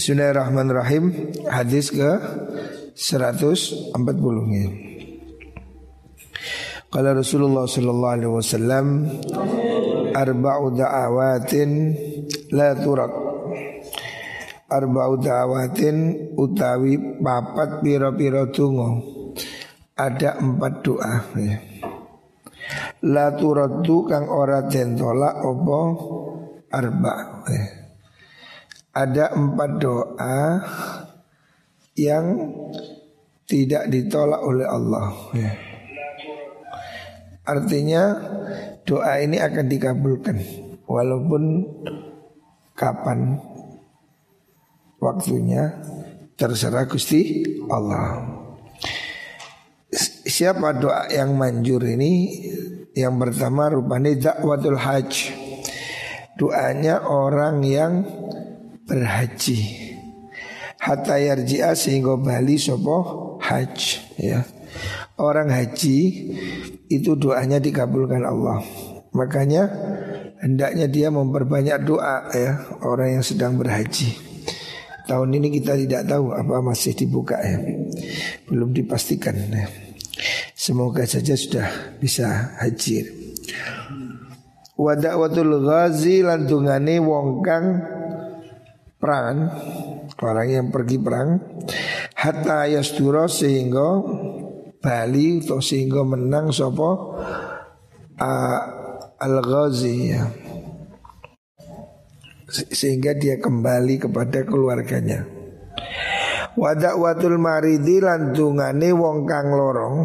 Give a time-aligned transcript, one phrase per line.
[0.00, 1.12] Bismillahirrahmanirrahim.
[1.44, 2.08] Hadis ke
[2.96, 3.92] 140
[4.48, 4.68] ya.
[6.88, 8.86] Kalau Rasulullah sallallahu alaihi wasallam
[10.16, 11.92] arba'u da'awatin
[12.48, 13.12] la turak
[14.72, 15.96] arba'u da'awatin
[16.32, 19.04] utawi papat pira-pira donga.
[20.00, 21.60] Ada empat doa ya.
[23.04, 25.44] La turaddu kang ora den tolak
[26.72, 27.12] arba
[27.52, 27.79] ya
[28.90, 30.38] ada empat doa
[31.94, 32.26] yang
[33.46, 35.10] tidak ditolak oleh Allah.
[35.34, 35.52] Ya.
[37.46, 38.02] Artinya
[38.86, 40.36] doa ini akan dikabulkan
[40.86, 41.66] walaupun
[42.78, 43.38] kapan
[45.02, 45.82] waktunya
[46.38, 48.38] terserah Gusti Allah.
[50.30, 52.46] Siapa doa yang manjur ini?
[52.94, 55.34] Yang pertama rupanya dakwatul hajj.
[56.38, 58.06] Doanya orang yang
[58.90, 59.86] berhaji.
[60.82, 64.42] Hatta yarji'a sehingga bali sopo haj ya.
[65.20, 65.98] Orang haji
[66.90, 68.64] itu doanya dikabulkan Allah.
[69.14, 69.70] Makanya
[70.42, 74.16] hendaknya dia memperbanyak doa ya orang yang sedang berhaji.
[75.06, 77.60] Tahun ini kita tidak tahu apa masih dibuka ya.
[78.50, 79.68] Belum dipastikan ya.
[80.56, 83.04] semoga saja sudah bisa haji.
[84.80, 87.99] Wadakwatul ghazi lantungane wong kang
[89.00, 89.38] perangan
[90.20, 91.40] orang yang pergi perang
[92.20, 94.04] hatta yasdura sehingga
[94.76, 97.16] bali atau sehingga menang sopo
[98.20, 98.60] uh,
[99.16, 100.24] al ghazi ya
[102.50, 105.22] sehingga dia kembali kepada keluarganya.
[106.58, 109.96] Watul maridi lantungane wong kang lorong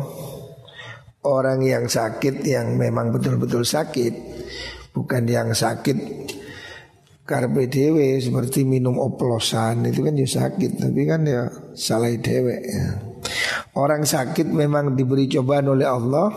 [1.25, 4.13] orang yang sakit yang memang betul-betul sakit
[4.93, 6.24] bukan yang sakit
[7.25, 12.85] karpe dewe seperti minum oplosan itu kan ya sakit tapi kan ya salah dewe ya.
[13.75, 16.29] Orang sakit memang diberi cobaan oleh Allah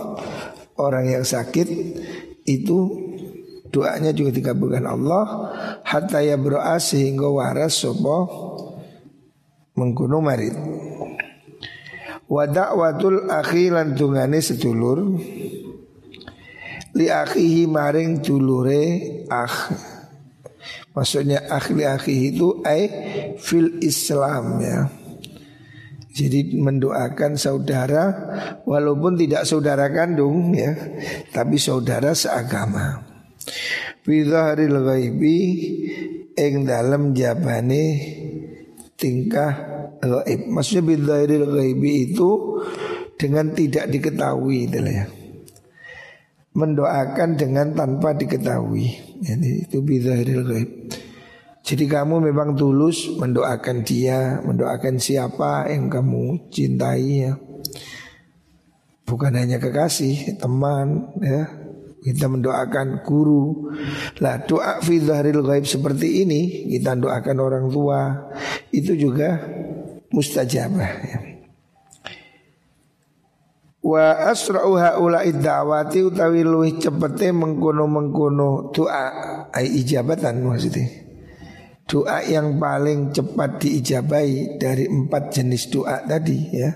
[0.79, 1.67] Orang yang sakit
[2.47, 2.79] itu
[3.75, 5.51] doanya juga dikabulkan Allah
[5.83, 8.17] hatta ya berdoa sehingga waras sopo
[9.75, 10.55] mengkuno marit
[12.31, 15.19] wadak watul akhi lantungane sedulur
[16.95, 18.83] li akhihi maring dulure
[19.27, 19.75] akh
[20.99, 22.91] Maksudnya akhli-akhi itu ay
[23.39, 24.91] fil Islam ya.
[26.11, 28.11] Jadi mendoakan saudara
[28.67, 30.75] walaupun tidak saudara kandung ya,
[31.31, 33.07] tapi saudara seagama.
[34.03, 35.39] Bidhahril ghaibi
[36.35, 37.85] ing dalam jabane
[38.99, 39.55] tingkah
[40.03, 40.51] gaib.
[40.51, 42.59] Maksudnya bidhahril ghaibi itu
[43.15, 45.07] dengan tidak diketahui itu ya
[46.59, 49.08] mendoakan dengan tanpa diketahui.
[49.19, 50.71] Jadi itu bidzahiril ghaib.
[51.69, 57.37] Jadi kamu memang tulus mendoakan dia, mendoakan siapa yang kamu cintai ya.
[59.05, 61.45] Bukan hanya kekasih, teman ya.
[61.99, 63.69] Kita mendoakan guru.
[64.23, 68.33] Lah doa fi ghaib seperti ini, kita doakan orang tua,
[68.73, 69.37] itu juga
[70.09, 71.28] mustajabah ya.
[73.89, 79.05] Wa asra'u haula'i da'wati utawi luwih cepete mengkono-mengkono doa
[79.49, 81.09] ai ijabatan maksudnya.
[81.89, 86.69] Doa yang paling cepat diijabai dari empat jenis doa tadi ya.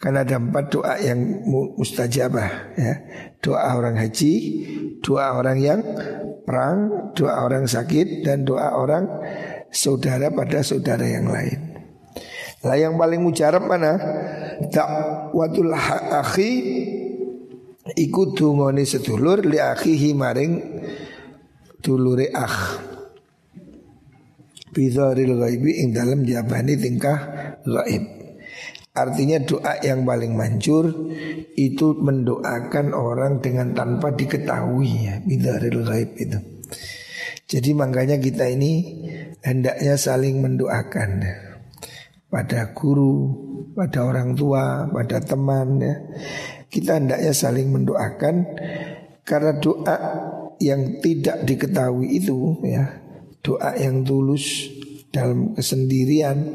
[0.00, 1.44] Karena ada empat doa yang
[1.76, 2.94] mustajabah ya.
[3.44, 4.32] Doa orang haji,
[5.04, 5.84] doa orang yang
[6.48, 9.04] perang, doa orang sakit dan doa orang
[9.68, 11.67] saudara pada saudara yang lain.
[12.66, 13.94] Lah yang paling mujarab mana?
[14.58, 16.52] Dakwatul akhi
[17.94, 20.52] iku dungone sedulur li akhihi maring
[21.78, 22.58] dulure akh.
[24.74, 27.18] Bidharil ghaibi ing dalam jabani tingkah
[27.62, 28.04] gaib.
[28.98, 30.90] Artinya doa yang paling manjur
[31.54, 36.38] itu mendoakan orang dengan tanpa diketahui ya bidharil ghaib itu.
[37.48, 39.06] Jadi makanya kita ini
[39.46, 41.22] hendaknya saling mendoakan
[42.28, 43.32] pada guru,
[43.72, 45.94] pada orang tua, pada teman ya.
[46.68, 48.34] Kita hendaknya saling mendoakan
[49.24, 49.96] karena doa
[50.60, 53.00] yang tidak diketahui itu ya,
[53.40, 54.68] doa yang tulus
[55.08, 56.52] dalam kesendirian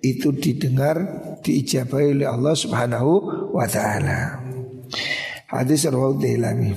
[0.00, 0.96] itu didengar
[1.44, 3.12] diijabahi oleh Allah Subhanahu
[3.52, 4.40] wa taala.
[5.50, 6.70] Hadis riwayat Dailami.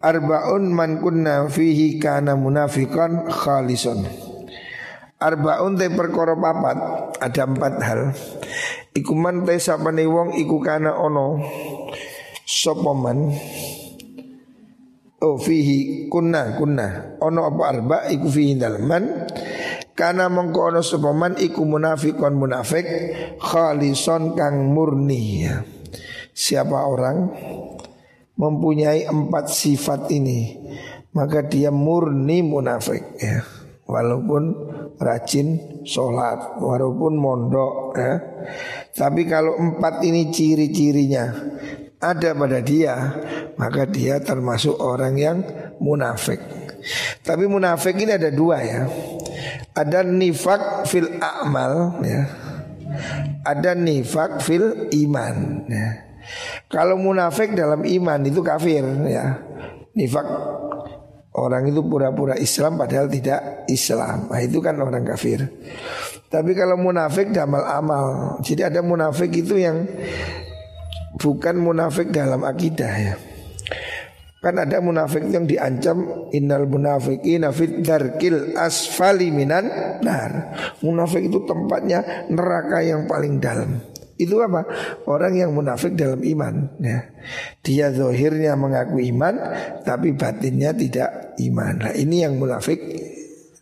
[0.00, 4.23] Arbaun man kunna fihi kana munafiqan khalisun.
[5.24, 6.76] Arbaun te perkara papat
[7.16, 8.00] ada empat hal.
[8.92, 11.40] Iku man te sapane wong iku kana ono
[12.44, 13.32] sapa man
[15.24, 19.24] Oh fihi kunna kunna ono apa arba iku fihi dalman
[19.94, 22.82] Karena mengkono sepaman iku munafikon munafik
[23.38, 25.46] khalison kang murni.
[26.34, 27.30] Siapa orang
[28.34, 30.58] mempunyai empat sifat ini
[31.14, 33.63] maka dia murni munafik ya.
[33.84, 34.42] Walaupun
[34.96, 38.16] rajin sholat, walaupun mondok ya.
[38.96, 41.28] Tapi kalau empat ini ciri-cirinya
[42.00, 42.94] ada pada dia,
[43.60, 45.38] maka dia termasuk orang yang
[45.80, 46.40] munafik.
[47.24, 48.88] Tapi munafik ini ada dua ya.
[49.72, 52.22] Ada nifak fil a'mal ya.
[53.44, 55.88] Ada nifak fil iman ya.
[56.68, 59.40] Kalau munafik dalam iman itu kafir ya.
[59.96, 60.26] Nifak
[61.34, 64.30] orang itu pura-pura Islam padahal tidak Islam.
[64.30, 65.42] Nah, itu kan orang kafir.
[66.30, 68.38] Tapi kalau munafik dalam amal.
[68.42, 69.86] Jadi ada munafik itu yang
[71.18, 73.14] bukan munafik dalam akidah ya.
[74.44, 79.72] Kan ada munafik yang diancam innal munafiqina fit darkil asfali minan
[80.04, 80.52] nar.
[80.84, 83.80] Munafik itu tempatnya neraka yang paling dalam.
[84.14, 84.62] Itu apa?
[85.10, 86.98] Orang yang munafik dalam iman ya.
[87.64, 89.34] Dia zohirnya mengaku iman
[89.82, 92.78] Tapi batinnya tidak iman Nah ini yang munafik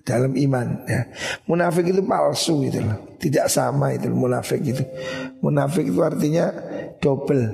[0.02, 1.08] dalam iman ya.
[1.48, 4.84] Munafik itu palsu itu loh Tidak sama itu munafik itu
[5.40, 6.52] Munafik itu artinya
[7.00, 7.44] double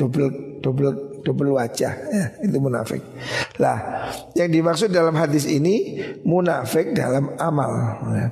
[0.00, 0.28] Double
[0.64, 3.04] double double wajah ya, itu munafik.
[3.60, 8.00] Lah, yang dimaksud dalam hadis ini munafik dalam amal.
[8.16, 8.28] Ya.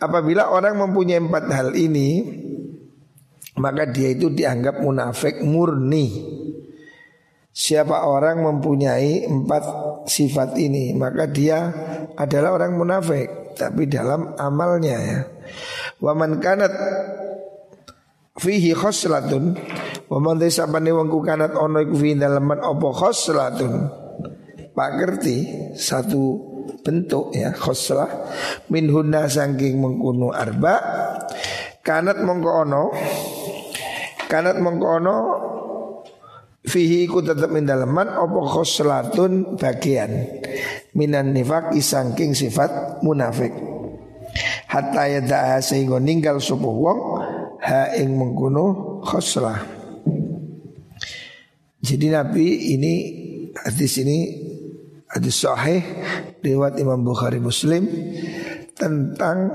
[0.00, 2.24] Apabila orang mempunyai empat hal ini,
[3.60, 6.08] maka dia itu dianggap munafik murni.
[7.50, 9.64] Siapa orang mempunyai empat
[10.08, 11.68] sifat ini, maka dia
[12.16, 15.20] adalah orang munafik, tapi dalam amalnya ya.
[16.00, 16.72] Waman kanat
[18.40, 19.52] fihi khoslatun
[20.08, 23.72] wa man sapane wong kanat ono iku fi dalaman apa khoslatun
[24.70, 25.36] Pak ngerti
[25.76, 28.08] satu bentuk ya khoslah
[28.72, 30.80] min hunna sangking mengkunu arba
[31.84, 32.84] kanat mongko ono
[34.30, 35.16] kanat mongko ono
[36.62, 40.30] fihi iku tetep min dalaman apa khoslatun bagian
[40.94, 43.50] minan nifak isangking sifat munafik
[44.70, 47.00] hatta yada'a sehingga ninggal subuh wong
[47.58, 49.58] ha ing mengkuno khoslah.
[51.80, 52.94] Jadi Nabi ini
[53.56, 54.18] hadis ini
[55.10, 55.82] hadis sahih
[56.44, 57.88] lewat Imam Bukhari Muslim
[58.78, 59.50] tentang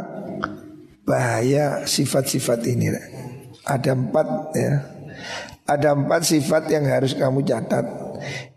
[1.06, 3.14] bahaya sifat-sifat ini.
[3.65, 4.73] Ada empat ya.
[5.65, 7.85] Ada empat sifat yang harus kamu catat.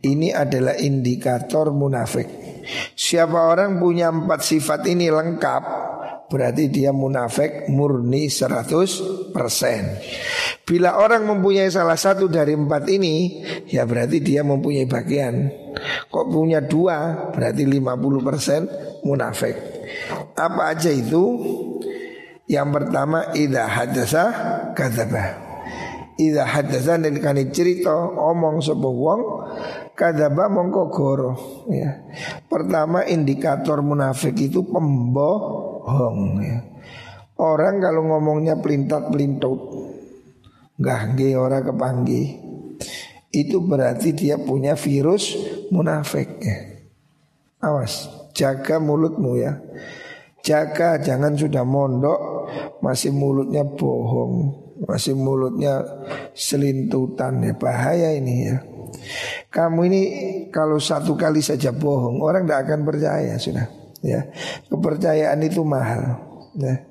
[0.05, 2.29] Ini adalah indikator munafik.
[2.93, 5.63] Siapa orang punya empat sifat ini lengkap,
[6.29, 9.33] berarti dia munafik murni 100%
[10.69, 15.49] Bila orang mempunyai salah satu dari empat ini Ya berarti dia mempunyai bagian
[16.13, 19.57] Kok punya dua berarti 50% munafik
[20.37, 21.25] Apa aja itu?
[22.49, 24.25] Yang pertama Ida hadasa
[24.73, 25.49] kadzabah
[26.17, 29.21] Ida hadasa nelikani cerita omong sebuah wong
[29.93, 31.33] kadaba mongko goro
[31.71, 32.09] ya.
[32.49, 36.59] Pertama indikator munafik itu pembohong bohong ya.
[37.39, 39.61] Orang kalau ngomongnya pelintat pelintut
[40.75, 42.35] Gahge orang kepanggi
[43.31, 45.39] Itu berarti dia punya virus
[45.71, 46.59] munafik ya.
[47.63, 49.55] Awas Jaga mulutmu ya
[50.43, 52.47] Jaga jangan sudah mondok
[52.81, 54.55] Masih mulutnya bohong
[54.87, 55.83] Masih mulutnya
[56.33, 57.43] selintutan.
[57.43, 58.63] Ya Bahaya ini ya.
[59.51, 60.03] Kamu ini
[60.55, 63.67] kalau satu kali saja bohong Orang tidak akan percaya sudah.
[63.99, 64.31] Ya
[64.71, 66.23] kepercayaan itu mahal
[66.55, 66.87] ya.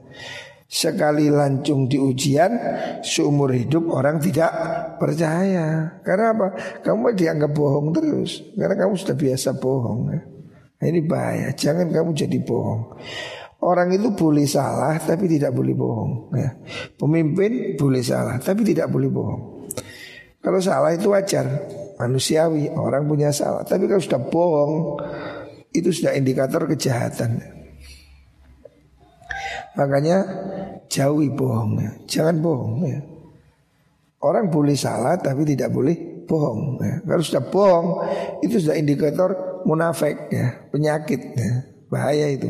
[0.68, 2.52] sekali lancung di ujian
[3.00, 4.52] seumur hidup orang tidak
[5.00, 5.96] percaya.
[6.04, 6.48] Karena apa?
[6.84, 10.20] Kamu dianggap bohong terus karena kamu sudah biasa bohong ya.
[10.78, 12.84] Nah, ini bahaya jangan kamu jadi bohong
[13.58, 16.62] Orang itu boleh salah tapi tidak boleh bohong ya.
[16.94, 19.66] Pemimpin boleh salah tapi tidak boleh bohong
[20.46, 21.66] Kalau salah itu wajar
[21.98, 24.74] Manusiawi orang punya salah Tapi kalau sudah bohong
[25.78, 27.38] itu sudah indikator kejahatan.
[29.78, 30.18] Makanya
[30.90, 33.00] jauhi bohongnya, jangan bohong ya.
[34.18, 36.82] Orang boleh salah tapi tidak boleh bohong.
[36.82, 36.96] Ya.
[37.06, 37.88] Kalau sudah bohong
[38.42, 42.48] itu sudah indikator munafik ya, penyakit ya, bahaya itu.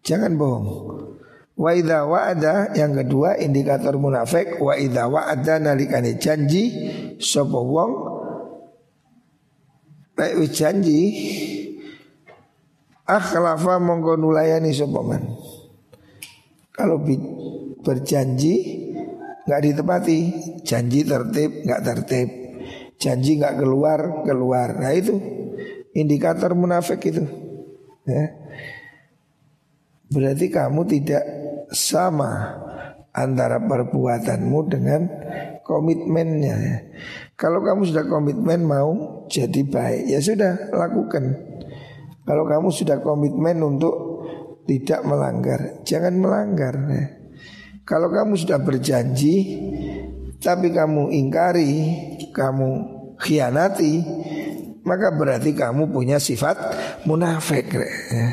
[0.00, 0.66] Jangan bohong.
[1.58, 6.70] Wa idza wa'ada yang kedua indikator munafik wa idza wa'ada nalikane janji
[7.18, 7.92] sapa wong
[10.14, 11.02] nek janji
[13.02, 15.34] akhlafa mongko nulayani sopaman.
[16.70, 17.02] Kalau
[17.82, 18.54] berjanji
[19.50, 20.18] nggak ditepati,
[20.62, 22.28] janji tertib nggak tertib,
[23.02, 24.78] janji nggak keluar keluar.
[24.78, 25.18] Nah itu
[25.98, 27.26] indikator munafik itu.
[28.06, 28.32] Ya.
[30.08, 31.24] Berarti kamu tidak
[31.68, 32.56] sama
[33.12, 35.00] antara perbuatanmu dengan
[35.66, 36.56] komitmennya.
[37.36, 41.24] Kalau kamu sudah komitmen mau jadi baik, ya sudah lakukan.
[42.24, 43.94] Kalau kamu sudah komitmen untuk
[44.64, 46.74] tidak melanggar, jangan melanggar.
[46.88, 47.04] Ya.
[47.88, 49.36] Kalau kamu sudah berjanji,
[50.40, 51.72] tapi kamu ingkari,
[52.36, 52.68] kamu
[53.16, 54.04] khianati,
[54.82, 56.56] maka berarti kamu punya sifat
[57.06, 57.72] munafik.
[57.74, 58.28] Ya.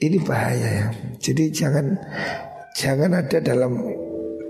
[0.00, 0.86] Ini bahaya ya.
[1.18, 1.96] Jadi jangan
[2.76, 3.72] jangan ada dalam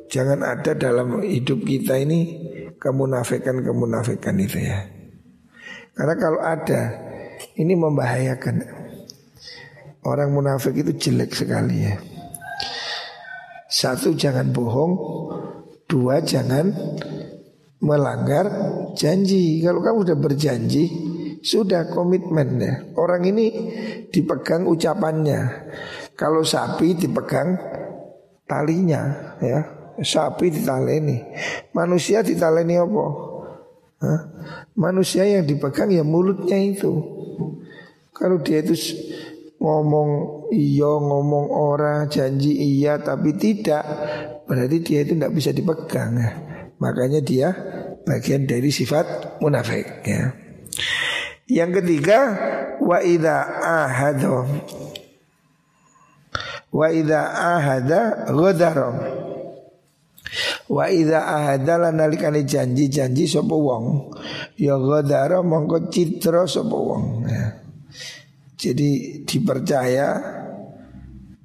[0.09, 2.39] jangan ada dalam hidup kita ini
[2.79, 4.89] kemunafikan-kemunafikan itu ya.
[5.95, 6.83] Karena kalau ada
[7.59, 8.83] ini membahayakan.
[10.05, 11.97] Orang munafik itu jelek sekali ya.
[13.73, 14.93] Satu jangan bohong,
[15.89, 16.77] dua jangan
[17.85, 18.49] melanggar
[18.97, 19.61] janji.
[19.61, 20.85] Kalau kamu sudah berjanji,
[21.45, 22.75] sudah komitmen ya.
[22.97, 23.47] Orang ini
[24.09, 25.41] dipegang ucapannya.
[26.17, 27.61] Kalau sapi dipegang
[28.49, 29.61] talinya ya.
[29.95, 31.23] Sapi ditaleni.
[31.71, 33.07] Manusia ditaleni apa?
[34.03, 34.21] Hah?
[34.75, 36.91] Manusia yang dipegang ya mulutnya itu.
[38.11, 38.75] Kalau dia itu
[39.63, 40.11] ngomong
[40.51, 43.83] iya, ngomong ora, janji iya tapi tidak,
[44.45, 46.31] berarti dia itu tidak bisa dipegang ya.
[46.85, 47.49] Makanya dia
[48.05, 50.37] bagian dari sifat munafik ya.
[51.49, 52.19] Yang ketiga
[52.85, 54.45] wa idza ahadu
[56.75, 58.91] Wa idza ahada ghadara.
[60.67, 64.11] Wa idza ahada lan nalikane janji-janji sapa wong
[64.59, 67.31] ya ghadara mongko citra sapa wong.
[67.31, 67.63] Ya.
[68.59, 70.19] Jadi dipercaya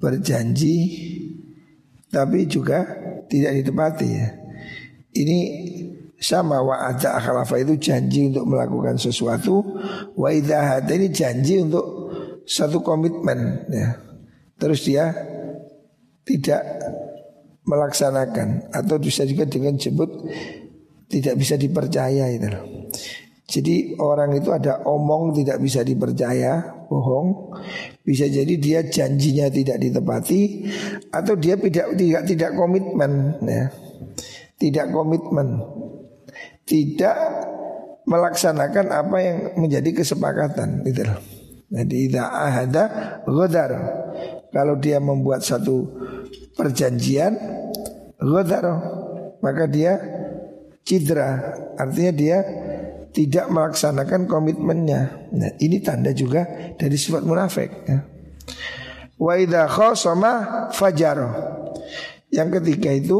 [0.02, 0.76] berjanji
[2.10, 2.82] tapi juga
[3.30, 4.39] tidak ditepati ya.
[5.10, 5.38] Ini
[6.20, 7.16] sama wa ada
[7.56, 9.64] itu janji untuk melakukan sesuatu
[10.20, 12.12] wa idza ini janji untuk
[12.44, 13.96] satu komitmen ya
[14.60, 15.08] terus dia
[16.28, 16.60] tidak
[17.64, 20.12] melaksanakan atau bisa juga dengan sebut
[21.08, 22.48] tidak bisa dipercaya itu
[23.50, 27.50] Jadi orang itu ada omong tidak bisa dipercaya, bohong.
[28.06, 30.70] Bisa jadi dia janjinya tidak ditepati
[31.10, 33.74] atau dia tidak tidak tidak komitmen ya.
[34.60, 35.64] Tidak komitmen.
[36.68, 37.16] Tidak
[38.04, 41.06] melaksanakan apa yang menjadi kesepakatan gitu
[41.70, 42.84] Jadi tidak ada
[43.22, 43.70] godar
[44.50, 45.86] kalau dia membuat satu
[46.58, 47.38] perjanjian
[48.18, 48.66] ghadar
[49.38, 49.96] maka dia
[50.82, 52.38] cedera artinya dia
[53.10, 55.30] tidak melaksanakan komitmennya.
[55.34, 58.06] Nah ini tanda juga dari sifat munafik ya.
[59.18, 61.18] wa idza khasama fajar
[62.30, 63.18] yang ketiga itu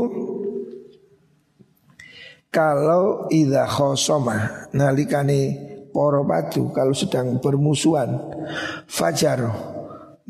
[2.50, 8.10] kalau idza khasama nalikane poro padu kalau sedang bermusuhan
[8.90, 9.46] fajar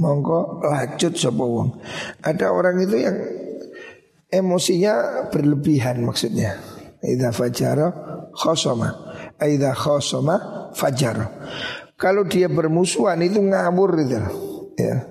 [0.01, 1.77] mongko lacut sapa wong.
[2.25, 3.17] Ada orang itu yang
[4.33, 6.57] emosinya berlebihan maksudnya.
[7.05, 7.89] Idza fajara
[8.33, 8.89] khosoma.
[9.37, 11.17] Idza khosoma fajar.
[12.01, 14.21] Kalau dia bermusuhan itu ngawur gitu.
[14.81, 15.05] Ya.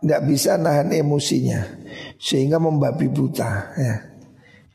[0.00, 1.60] Tidak bisa nahan emosinya
[2.16, 4.09] sehingga membabi buta ya.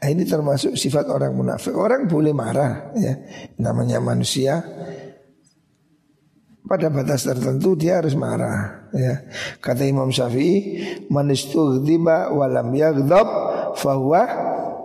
[0.05, 1.73] Nah, ini termasuk sifat orang munafik.
[1.73, 3.17] Orang boleh marah ya.
[3.57, 4.61] Namanya manusia
[6.61, 9.25] pada batas tertentu dia harus marah ya.
[9.57, 10.77] Kata Imam Syafi'i,
[11.09, 13.27] "Man istughdiba wa lam yaghdab
[13.81, 14.21] fahuwa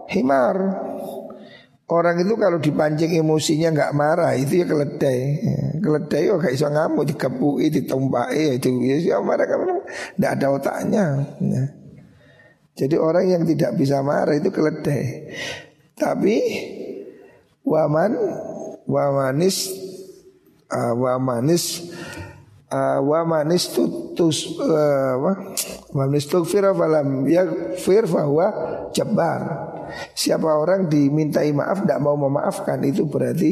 [0.09, 0.57] himar."
[1.85, 5.21] Orang itu kalau dipancing emosinya nggak marah itu ya keledai.
[5.37, 5.65] Ya.
[5.85, 8.73] Keledai kok gak iso ngamuk dikepui, ditumpaki itu
[9.05, 9.85] ya marah kan
[10.17, 11.05] enggak ada otaknya.
[11.45, 11.80] Ya.
[12.81, 15.37] Jadi orang yang tidak bisa marah itu keledai.
[16.01, 16.37] Tapi
[17.61, 18.17] waman
[18.89, 19.69] wamanis
[20.73, 21.93] uh, wa manis
[22.73, 25.33] uh, wa manis tutus uh, wa
[25.93, 27.29] manis tukfir falam
[27.77, 28.47] fir bahwa
[28.97, 29.41] jabar.
[30.17, 33.51] Siapa orang dimintai maaf tidak mau memaafkan itu berarti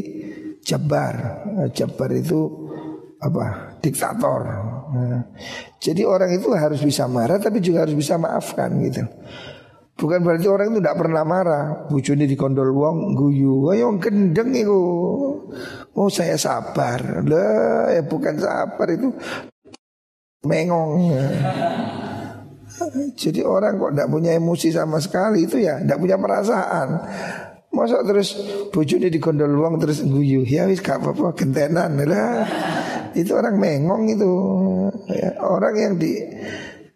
[0.64, 1.44] jabar.
[1.76, 2.49] Jabar itu
[3.20, 3.76] apa?
[3.82, 4.77] Diktator.
[4.88, 5.23] Nah,
[5.78, 9.04] jadi orang itu harus bisa marah tapi juga harus bisa maafkan gitu.
[9.99, 11.64] Bukan berarti orang itu tidak pernah marah.
[11.90, 13.75] Bujuni di kondol wong guyu.
[13.75, 14.80] Ayo gendeng itu.
[15.99, 17.26] Oh saya sabar.
[17.26, 19.11] Lah ya bukan sabar itu
[20.47, 21.18] mengong.
[23.18, 26.88] Jadi orang kok tidak punya emosi sama sekali itu ya tidak punya perasaan.
[27.75, 28.38] Masa terus
[28.71, 30.47] bujuni di kondol wong terus guyu.
[30.47, 32.47] Ya wis gak apa-apa gentenan lah.
[33.14, 34.32] Itu orang mengong itu.
[35.12, 36.12] Ya, orang yang di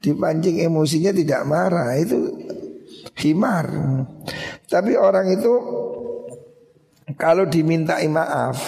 [0.02, 2.18] dipancing emosinya tidak marah itu
[3.22, 3.66] himar.
[4.66, 5.52] Tapi orang itu
[7.14, 8.58] kalau dimintai maaf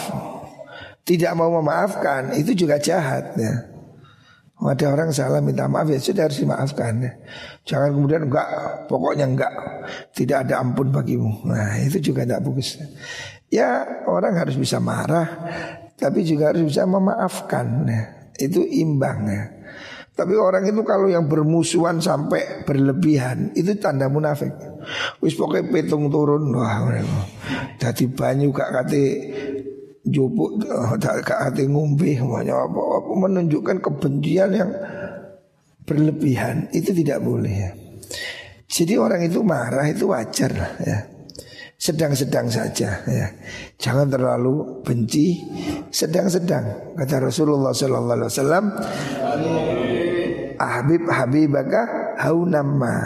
[1.05, 3.55] tidak mau memaafkan itu juga jahat ya.
[4.65, 7.13] ada orang salah minta maaf ya sudah harus dimaafkan ya.
[7.69, 8.49] Jangan kemudian enggak,
[8.89, 9.53] pokoknya enggak,
[10.17, 11.45] tidak ada ampun bagimu.
[11.45, 12.81] Nah itu juga tidak bagus.
[13.53, 15.29] Ya orang harus bisa marah,
[16.05, 17.89] tapi juga harus bisa memaafkan.
[17.89, 18.29] Ya.
[18.37, 19.45] Itu imbang ya.
[20.15, 24.53] Tapi orang itu kalau yang bermusuhan sampai berlebihan itu tanda munafik.
[25.25, 26.93] Wis pokoknya petung turun wah.
[27.81, 29.05] Jadi banyu gak kate
[30.05, 30.61] jupuk
[31.01, 34.71] gak kate ngombe apa, apa menunjukkan kebencian yang
[35.89, 37.71] berlebihan itu tidak boleh ya.
[38.71, 40.99] Jadi orang itu marah itu wajar lah ya.
[41.85, 43.29] Sedang-sedang saja ya.
[43.77, 45.37] Jangan terlalu benci,
[45.93, 46.97] sedang-sedang.
[46.97, 48.65] Kata Rasulullah sallallahu alaihi wasallam
[50.57, 52.97] Habib Habibaka haunamma.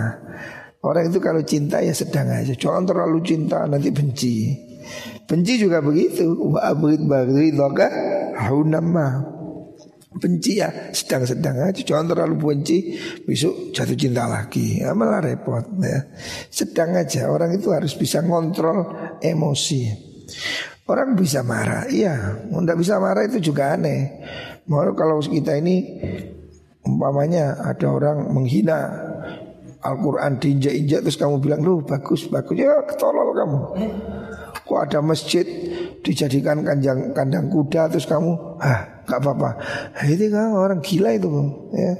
[0.78, 2.54] Orang itu kalau cinta ya sedang aja.
[2.54, 4.54] Jangan terlalu cinta nanti benci.
[5.26, 6.38] Benci juga begitu.
[6.38, 7.90] Wa abrid bagridaka
[8.46, 9.37] haunamma.
[10.18, 11.80] Benci ya sedang-sedang aja.
[11.80, 14.82] Jangan terlalu benci Besok jatuh cinta lagi.
[14.82, 16.10] Ya, Malah repot ya.
[16.50, 19.88] Sedang aja Orang itu harus bisa ngontrol emosi.
[20.90, 22.46] Orang bisa marah Iya.
[22.50, 24.20] Tidak bisa marah itu juga aneh.
[24.68, 25.76] Mau kalau kita ini
[26.88, 28.88] Umpamanya ada orang menghina
[29.78, 32.56] Al-Quran diinjak-injak terus kamu bilang Loh bagus, bagus.
[32.56, 33.60] Ya ketolol kamu.
[34.64, 35.44] Kok ada masjid
[36.02, 39.50] dijadikan kandang, kandang kuda terus kamu Ah gak apa-apa.
[40.04, 41.28] Itu kan orang gila itu
[41.72, 41.94] ya.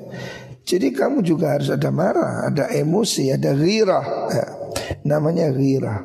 [0.68, 4.46] Jadi kamu juga harus ada marah Ada emosi, ada ghirah ya.
[5.08, 6.04] Namanya ghirah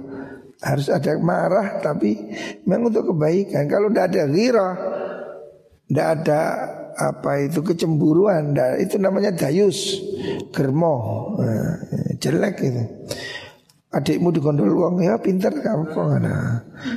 [0.63, 2.15] Harus ada marah tapi
[2.63, 3.67] memang untuk kebaikan.
[3.67, 4.73] Kalau tidak ada ghirah
[5.91, 6.41] Tidak ada
[6.93, 9.97] apa itu kecemburuan itu namanya dayus
[10.53, 11.81] germo nah,
[12.21, 12.83] jelek itu
[13.93, 16.05] adikmu digondol uang ya pinter kamu kok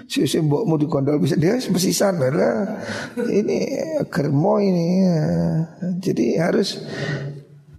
[0.09, 2.81] si si mbokmu digondol bisa dia mesisan lah
[3.29, 3.69] ini
[4.09, 5.25] germo ini ya.
[6.01, 6.81] jadi harus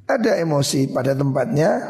[0.05, 1.81] ada emosi pada tempatnya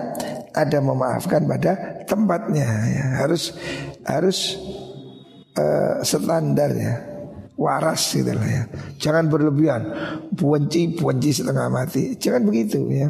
[0.56, 3.06] ada memaafkan pada tempatnya ya.
[3.22, 3.54] harus
[4.08, 4.56] harus
[5.60, 7.18] uh, standar ya
[7.58, 8.64] waras gitu lah ya.
[9.02, 9.82] Jangan berlebihan,
[10.30, 12.14] buanci buanci setengah mati.
[12.16, 13.10] Jangan begitu ya.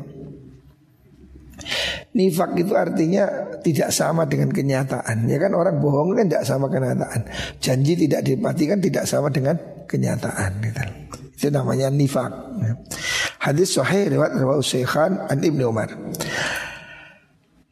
[2.17, 3.29] Nifak itu artinya
[3.61, 5.29] tidak sama dengan kenyataan.
[5.29, 7.29] Ya kan orang bohong kan tidak sama kenyataan.
[7.61, 9.53] Janji tidak dipatikan tidak sama dengan
[9.85, 10.57] kenyataan.
[10.65, 10.81] Gitu.
[11.37, 12.33] Itu namanya nifak.
[12.57, 12.73] Ya.
[13.37, 15.93] Hadis sahih riwayat riwayat Syekhan an Ibnu Umar.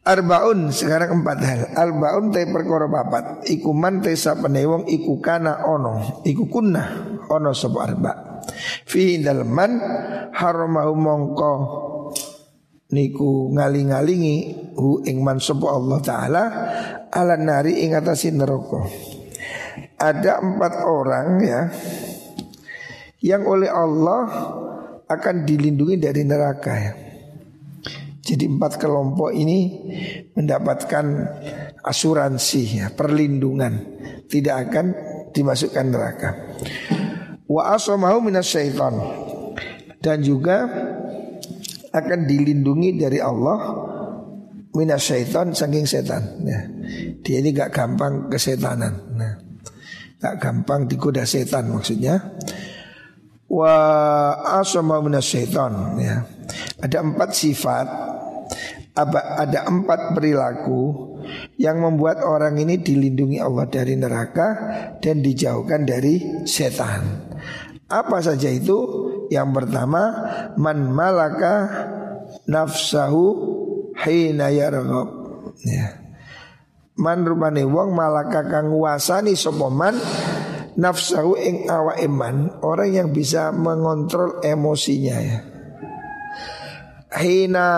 [0.06, 5.66] Arbaun sekarang empat hal Arbaun te perkara papat Iku man te sapane wong iku kana
[5.66, 8.12] ono Iku kunna ono sapa arba
[8.86, 9.82] Fi dalman
[10.30, 11.52] haramahu mongko
[12.86, 14.36] Niku ngaling-ngalingi
[14.78, 16.44] Hu ing man Allah Ta'ala
[17.10, 18.86] Ala nari ing atasin neraka.
[19.96, 21.62] Ada empat orang ya
[23.24, 24.22] Yang oleh Allah
[25.06, 26.92] akan dilindungi dari neraka ya.
[28.26, 29.70] Jadi empat kelompok ini
[30.34, 31.06] mendapatkan
[31.86, 34.02] asuransi ya, perlindungan.
[34.26, 34.86] Tidak akan
[35.30, 36.30] dimasukkan neraka.
[37.46, 38.98] Wa asamahu minas syaitan.
[40.02, 40.66] Dan juga
[41.96, 43.58] akan dilindungi dari Allah
[44.76, 46.44] minas syaitan saking setan.
[46.44, 46.60] Ya.
[47.24, 49.16] Dia ini gak gampang kesetanan.
[49.16, 49.32] Nah,
[50.20, 52.36] gak gampang digoda setan maksudnya.
[53.48, 53.74] Wa
[54.60, 56.28] asamahu minas syaitan ya.
[56.84, 57.86] Ada empat sifat
[58.96, 61.12] ada empat perilaku
[61.60, 64.48] yang membuat orang ini dilindungi Allah dari neraka
[65.04, 67.28] dan dijauhkan dari setan.
[67.92, 69.12] Apa saja itu?
[69.32, 70.02] Yang pertama,
[70.54, 71.54] man malaka
[72.46, 73.24] nafsahu
[73.98, 75.08] hina yarghab.
[75.64, 76.02] Ya.
[76.96, 79.96] Man rupane wong malaka kang nguasani sapa man
[80.76, 85.38] nafsahu ing awak iman, orang yang bisa mengontrol emosinya ya.
[87.16, 87.68] Hina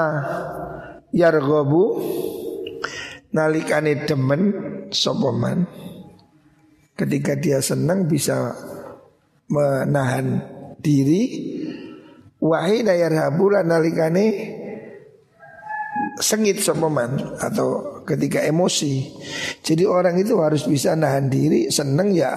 [1.15, 2.03] yarghabu
[3.31, 4.43] nalikane demen
[4.91, 5.69] sopoman
[6.99, 8.57] ketika dia senang bisa
[9.47, 10.43] menahan
[10.79, 11.23] diri
[12.39, 14.27] wahina yarhabu nalikane
[16.19, 19.07] sengit sopoman atau ketika emosi.
[19.63, 22.33] Jadi orang itu harus bisa nahan diri, seneng ya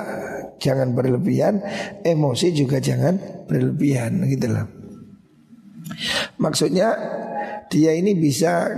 [0.62, 1.62] jangan berlebihan,
[2.06, 4.67] emosi juga jangan berlebihan gitu loh.
[6.38, 6.93] Maksudnya
[7.69, 8.69] dia ini bisa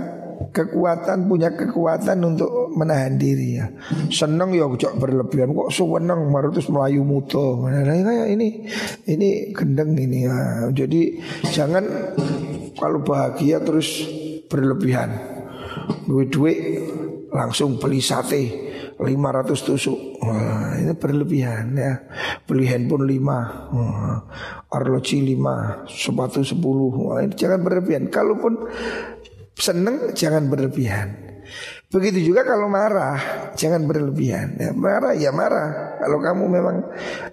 [0.54, 3.66] kekuatan punya kekuatan untuk menahan diri ya.
[4.08, 7.66] Seneng ya cok berlebihan kok seneng terus melayu muto.
[7.66, 8.70] Nah, kayak ini
[9.10, 10.70] ini gendeng ini ya.
[10.70, 11.18] Jadi
[11.50, 12.14] jangan
[12.78, 14.06] kalau bahagia terus
[14.46, 15.34] berlebihan.
[16.08, 16.80] Duit-duit
[17.34, 18.64] langsung beli sate
[18.94, 21.98] 500 tusuk Wah, Ini berlebihan ya
[22.46, 24.18] Beli handphone 5 Wah,
[24.70, 28.70] Arloji 5 Sepatu 10 Wah, ini Jangan berlebihan Kalaupun
[29.54, 31.34] seneng jangan berlebihan
[31.94, 34.58] Begitu juga kalau marah, jangan berlebihan.
[34.58, 35.94] Ya, marah ya marah.
[36.02, 36.76] Kalau kamu memang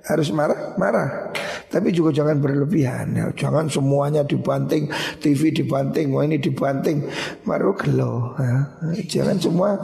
[0.06, 1.34] harus marah, marah.
[1.66, 3.10] Tapi juga jangan berlebihan.
[3.18, 4.86] Ya, jangan semuanya dibanting,
[5.18, 7.10] TV dibanting, wah ini dibanting,
[7.42, 8.38] maru gelo.
[8.38, 8.58] Ya.
[9.02, 9.82] Jangan semua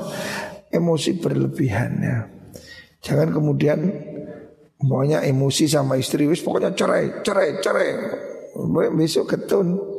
[0.70, 2.18] emosi berlebihan ya.
[3.02, 3.82] Jangan kemudian
[4.86, 7.92] maunya emosi sama istri wis pokoknya cerai, cerai, cerai.
[8.94, 9.97] Besok ketun.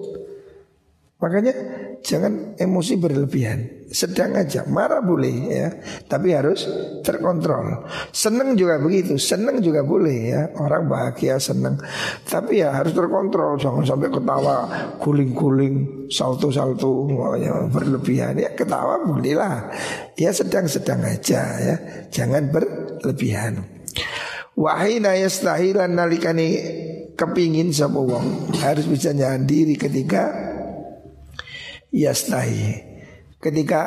[1.18, 1.50] Makanya
[1.98, 3.90] jangan emosi berlebihan.
[3.90, 5.68] Sedang aja, marah boleh ya,
[6.06, 6.62] tapi harus
[7.02, 7.90] terkontrol.
[8.14, 10.42] Seneng juga begitu, seneng juga boleh ya.
[10.62, 11.74] Orang bahagia seneng,
[12.22, 13.58] tapi ya harus terkontrol.
[13.58, 14.56] Jangan sampai ketawa
[15.02, 18.38] guling-guling, salto-salto, ya, berlebihan.
[18.38, 19.74] Ya ketawa bolehlah,
[20.14, 21.76] ya sedang-sedang aja ya.
[22.14, 23.66] Jangan berlebihan.
[24.54, 26.48] Wahina yastahilan nalikani
[27.18, 30.47] kepingin sapa wong harus bisa nyandiri diri ketika
[31.94, 32.84] yastahi
[33.38, 33.80] ketika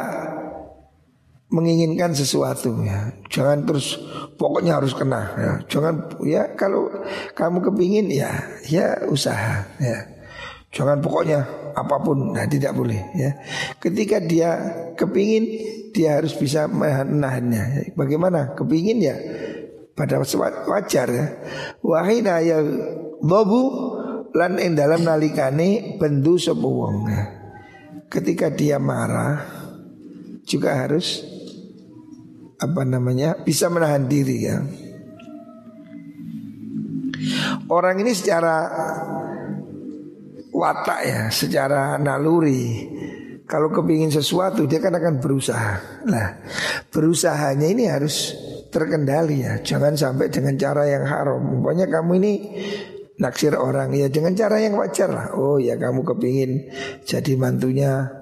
[1.51, 3.99] menginginkan sesuatu ya jangan terus
[4.39, 5.51] pokoknya harus kena ya.
[5.67, 6.89] Jangan ya kalau
[7.37, 8.31] kamu kepingin ya
[8.65, 9.99] ya usaha ya.
[10.71, 11.43] Jangan pokoknya
[11.75, 13.35] apa pun nah tidak boleh ya.
[13.77, 14.49] Ketika dia
[14.95, 15.45] kepingin
[15.91, 17.93] dia harus bisa menahannya.
[17.93, 18.55] Bagaimana?
[18.55, 19.15] Kepingin ya
[19.91, 20.23] pada
[20.71, 21.27] wajar ya.
[21.83, 22.63] Wahina ya
[23.19, 23.91] lobu
[24.31, 27.40] lan ing dalam nalikane bendu ya
[28.11, 29.39] ketika dia marah
[30.43, 31.23] juga harus
[32.59, 34.59] apa namanya bisa menahan diri ya.
[37.71, 38.67] Orang ini secara
[40.51, 42.91] watak ya, secara naluri
[43.47, 46.03] kalau kepingin sesuatu dia kan akan berusaha.
[46.07, 46.27] Nah,
[46.91, 48.35] berusahanya ini harus
[48.71, 49.59] terkendali ya.
[49.63, 51.59] Jangan sampai dengan cara yang haram.
[51.59, 52.33] Pokoknya kamu ini
[53.19, 55.27] naksir orang ya dengan cara yang wajar lah.
[55.35, 56.71] Oh ya kamu kepingin
[57.03, 58.21] jadi mantunya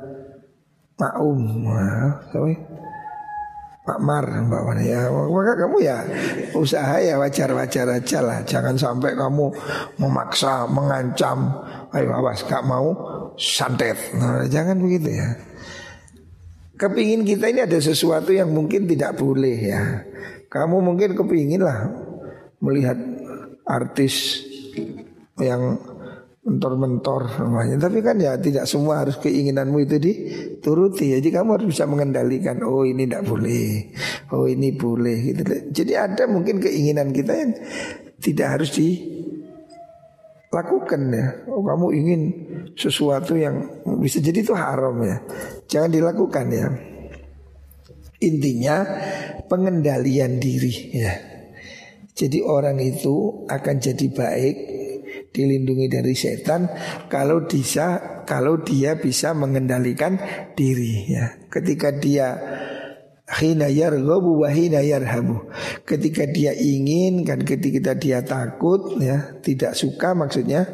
[0.99, 1.63] Maum,
[3.89, 5.09] Pak Mar, Wan ya.
[5.09, 5.97] Maka kamu ya
[6.53, 8.45] usaha ya wajar-wajar aja lah.
[8.45, 9.49] Jangan sampai kamu
[9.97, 11.49] memaksa, mengancam.
[11.89, 12.93] Ayo awas, gak mau
[13.33, 13.97] santet.
[14.13, 15.33] Nah, jangan begitu ya.
[16.77, 20.05] Kepingin kita ini ada sesuatu yang mungkin tidak boleh ya.
[20.53, 21.89] Kamu mungkin kepingin lah
[22.61, 22.99] melihat
[23.65, 24.45] artis
[25.39, 25.79] yang
[26.49, 27.77] mentor-mentor namanya.
[27.87, 31.13] Tapi kan ya tidak semua harus keinginanmu itu dituruti.
[31.19, 32.63] Jadi kamu harus bisa mengendalikan.
[32.65, 33.93] Oh ini tidak boleh.
[34.33, 35.17] Oh ini boleh.
[35.29, 35.43] Gitu.
[35.69, 37.53] Jadi ada mungkin keinginan kita yang
[38.19, 39.41] tidak harus dilakukan
[41.13, 41.45] ya.
[41.51, 42.21] Oh kamu ingin
[42.73, 43.61] sesuatu yang
[44.01, 45.21] bisa jadi itu haram ya.
[45.69, 46.67] Jangan dilakukan ya.
[48.19, 48.83] Intinya
[49.47, 51.38] pengendalian diri ya.
[52.19, 54.55] Jadi orang itu akan jadi baik
[55.31, 56.67] dilindungi dari setan
[57.07, 60.19] kalau bisa kalau dia bisa mengendalikan
[60.51, 61.39] diri ya.
[61.47, 62.35] Ketika dia
[63.39, 65.47] hina yarghabu wa hina yarhabu.
[65.87, 70.65] Ketika dia ingin kan ketika dia takut ya, tidak suka maksudnya,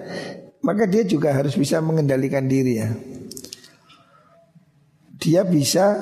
[0.63, 2.89] maka dia juga harus bisa mengendalikan diri ya.
[5.19, 5.93] Dia bisa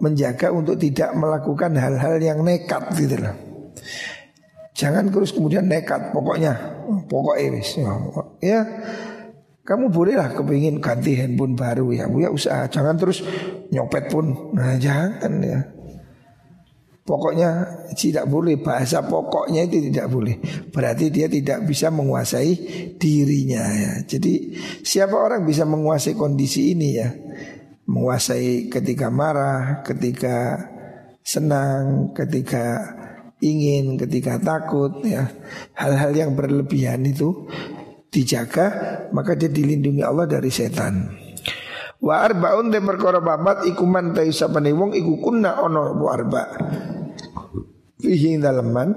[0.00, 3.49] menjaga untuk tidak melakukan hal-hal yang nekat gitu loh.
[4.74, 6.54] Jangan terus kemudian nekat pokoknya.
[7.10, 7.78] Pokoknya wis
[8.42, 8.62] ya
[9.70, 12.26] kamu bolehlah kepingin ganti handphone baru ya bu.
[12.26, 12.66] Ya usaha.
[12.66, 13.22] Jangan terus
[13.70, 14.50] nyopet pun.
[14.50, 15.62] Nah jangan ya.
[17.06, 18.58] Pokoknya tidak boleh.
[18.58, 20.42] Bahasa pokoknya itu tidak boleh.
[20.74, 22.52] Berarti dia tidak bisa menguasai
[22.98, 23.92] dirinya ya.
[24.02, 27.10] Jadi siapa orang bisa menguasai kondisi ini ya?
[27.86, 30.66] Menguasai ketika marah ketika
[31.22, 32.96] senang ketika
[33.40, 35.28] ingin, ketika takut ya.
[35.76, 37.48] Hal-hal yang berlebihan itu
[38.10, 38.66] dijaga
[39.14, 41.14] maka dia dilindungi Allah dari setan.
[42.00, 46.42] Wa arbaun te perkara babat iku man ta isapane wong iku kunna ono bu arba.
[48.00, 48.96] Fihi daleman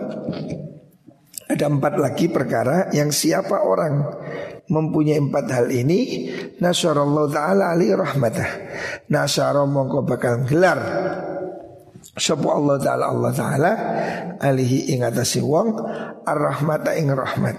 [1.43, 3.99] ada empat lagi perkara yang siapa orang
[4.71, 6.31] mempunyai empat hal ini
[6.63, 8.49] nasyarallahu taala ali rahmatah.
[9.11, 10.79] Nasyara mongko bakal gelar
[12.13, 13.71] Sapa Allah Ta'ala Allah Ta'ala
[14.37, 15.73] Alihi ingatasi wong
[16.23, 17.57] Ar-Rahmata ing rahmat.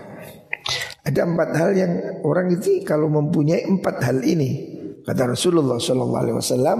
[1.02, 6.78] Ada empat hal yang orang itu Kalau mempunyai empat hal ini Kata Rasulullah Wasallam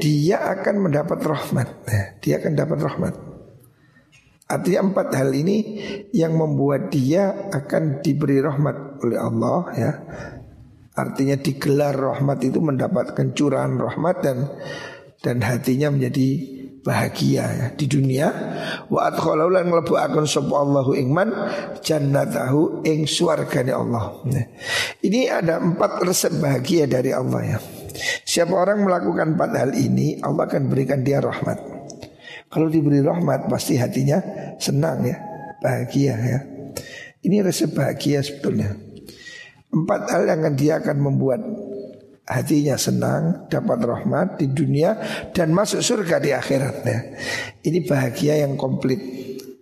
[0.00, 1.68] Dia akan mendapat rahmat.
[2.24, 3.14] Dia akan dapat rahmat.
[4.46, 5.56] Artinya empat hal ini
[6.16, 9.92] Yang membuat dia akan diberi rahmat oleh Allah ya.
[10.96, 14.48] Artinya digelar rahmat itu mendapatkan curahan rahmat dan
[15.26, 16.54] dan hatinya menjadi
[16.86, 18.30] bahagia ya di dunia
[18.86, 21.34] wa adkhalau lan mlebu sapa Allahu ingman
[21.82, 24.22] jannatahu ing swargane Allah.
[24.22, 24.46] Nah,
[25.02, 27.58] ini ada empat resep bahagia dari Allah ya.
[28.22, 31.58] Siapa orang melakukan empat hal ini Allah akan berikan dia rahmat.
[32.46, 34.22] Kalau diberi rahmat pasti hatinya
[34.62, 35.18] senang ya,
[35.58, 36.38] bahagia ya.
[37.26, 38.78] Ini resep bahagia sebetulnya.
[39.74, 41.42] Empat hal yang dia akan membuat
[42.26, 44.98] hatinya senang, dapat rahmat di dunia
[45.30, 46.98] dan masuk surga di akhiratnya.
[47.62, 48.98] Ini bahagia yang komplit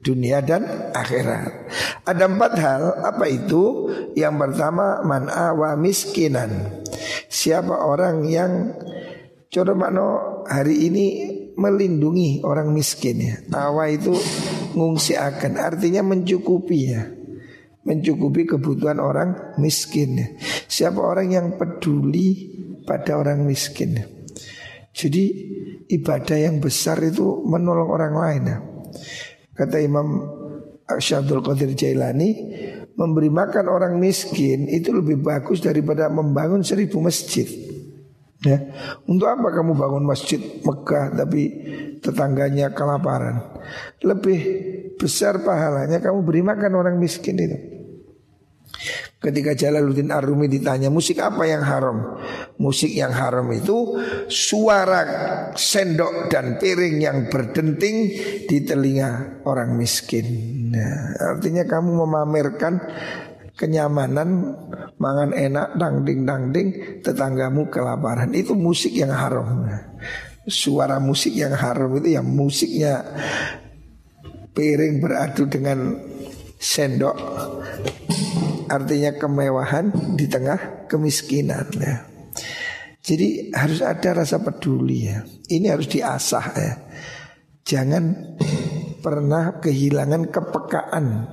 [0.01, 1.69] dunia dan akhirat.
[2.05, 3.89] Ada empat hal, apa itu?
[4.17, 6.81] Yang pertama man'awa miskinan.
[7.29, 8.53] Siapa orang yang
[9.55, 11.07] Coromano hari ini
[11.55, 13.35] melindungi orang miskin ya.
[13.55, 14.11] Awa itu
[14.75, 17.07] ngungsi akan artinya mencukupi ya
[17.85, 20.41] mencukupi kebutuhan orang miskin.
[20.69, 22.53] Siapa orang yang peduli
[22.85, 24.01] pada orang miskin.
[24.95, 25.25] Jadi
[25.91, 28.45] ibadah yang besar itu menolong orang lain.
[29.55, 30.25] Kata Imam
[30.85, 32.31] Syabdul Qadir Jailani
[32.95, 37.43] Memberi makan orang miskin itu lebih bagus daripada membangun seribu masjid
[38.45, 38.61] Ya,
[39.09, 41.43] untuk apa kamu bangun masjid Mekah tapi
[42.05, 43.41] tetangganya kelaparan?
[44.05, 44.41] Lebih
[45.01, 47.74] besar pahalanya kamu beri makan orang miskin itu.
[49.25, 52.21] Ketika Jalaluddin Arumi ditanya musik apa yang haram?
[52.61, 53.97] Musik yang haram itu
[54.29, 55.01] suara
[55.57, 58.13] sendok dan piring yang berdenting
[58.45, 60.29] di telinga orang miskin.
[60.77, 62.85] Nah, artinya kamu memamerkan
[63.57, 64.61] kenyamanan,
[65.01, 66.69] mangan enak, dangding dangding,
[67.01, 68.29] tetanggamu kelaparan.
[68.37, 69.65] Itu musik yang haram.
[70.45, 73.01] Suara musik yang haram itu yang musiknya
[74.53, 75.97] piring beradu dengan
[76.61, 77.17] sendok
[78.69, 82.07] artinya kemewahan di tengah kemiskinan ya.
[83.05, 85.21] Jadi harus ada rasa peduli ya.
[85.53, 86.75] Ini harus diasah ya.
[87.65, 88.37] Jangan
[89.05, 91.29] pernah kehilangan kepekaan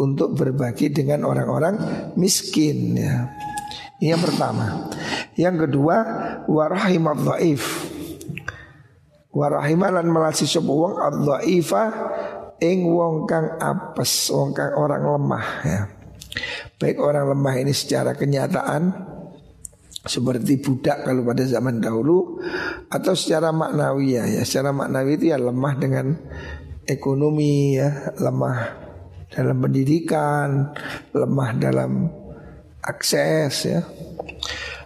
[0.00, 1.76] untuk berbagi dengan orang-orang
[2.16, 3.28] miskin ya.
[4.00, 4.88] Ini yang pertama.
[5.36, 5.96] Yang kedua
[6.48, 7.92] warahimat dhaif.
[9.34, 11.84] Warahimalan melasi sapa wong ad-dhaifa
[12.62, 15.80] ing wong kang apes, wong kang orang lemah ya.
[16.84, 18.92] Baik orang lemah ini secara kenyataan
[20.04, 22.36] seperti budak kalau pada zaman dahulu
[22.92, 26.12] atau secara maknawi ya, ya secara maknawi itu ya lemah dengan
[26.84, 28.84] ekonomi ya, lemah
[29.32, 30.76] dalam pendidikan,
[31.16, 32.04] lemah dalam
[32.84, 33.80] akses ya.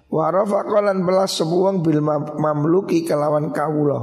[0.06, 1.98] Warafa kolan belas sebuang bil
[2.38, 4.00] mamluki kelawan kawulo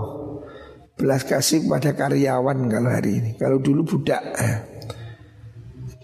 [0.99, 4.74] Belas kasih pada karyawan kalau hari ini Kalau dulu budak ya.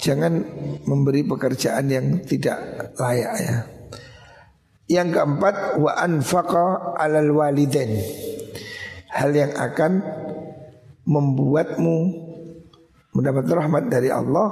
[0.01, 0.33] Jangan
[0.89, 2.57] memberi pekerjaan yang tidak
[2.97, 3.57] layak ya.
[4.89, 8.01] Yang keempat wa anfaqa alal waliden.
[9.13, 10.01] Hal yang akan
[11.05, 11.97] membuatmu
[13.13, 14.49] mendapat rahmat dari Allah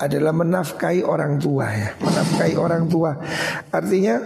[0.00, 1.92] adalah menafkahi orang tua ya.
[2.00, 3.20] Menafkahi orang tua.
[3.68, 4.16] Artinya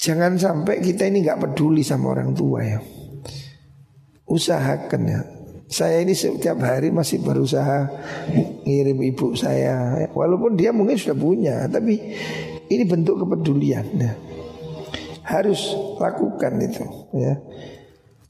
[0.00, 2.80] jangan sampai kita ini nggak peduli sama orang tua ya.
[4.24, 5.20] Usahakan ya
[5.68, 7.92] saya ini setiap hari masih berusaha
[8.64, 12.16] ngirim ibu saya Walaupun dia mungkin sudah punya Tapi
[12.72, 14.16] ini bentuk kepedulian nah,
[15.28, 17.36] Harus lakukan itu ya.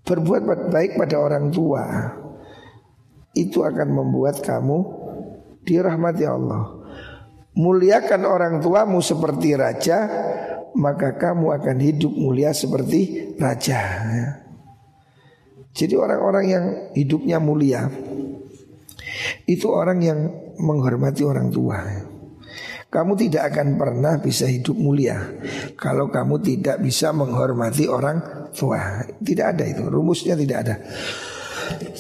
[0.03, 2.11] Berbuat baik pada orang tua
[3.38, 4.79] Itu akan membuat kamu
[5.62, 6.74] dirahmati Allah
[7.55, 10.11] Muliakan orang tuamu seperti raja
[10.74, 13.79] Maka kamu akan hidup mulia seperti raja
[14.11, 14.47] ya.
[15.79, 16.64] Jadi orang-orang yang
[16.99, 17.87] hidupnya mulia
[19.47, 20.19] itu orang yang
[20.59, 21.79] menghormati orang tua.
[22.88, 25.23] Kamu tidak akan pernah bisa hidup mulia
[25.79, 29.07] kalau kamu tidak bisa menghormati orang tua.
[29.23, 30.75] Tidak ada itu, rumusnya tidak ada.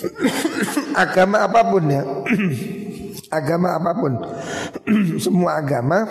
[1.04, 2.02] agama apa pun ya,
[3.38, 4.12] agama apa pun,
[5.24, 6.08] semua agama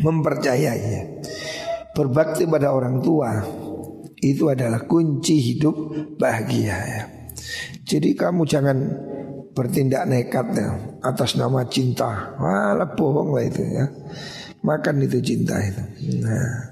[0.00, 1.20] mempercayai
[1.92, 3.44] berbakti pada orang tua
[4.22, 5.74] itu adalah kunci hidup
[6.14, 7.02] bahagia ya.
[7.82, 8.78] Jadi kamu jangan
[9.52, 10.70] bertindak nekat ya,
[11.02, 12.38] atas nama cinta.
[12.38, 13.90] Walah bohong lah itu ya.
[14.62, 15.82] Makan itu cinta itu.
[16.22, 16.70] Nah,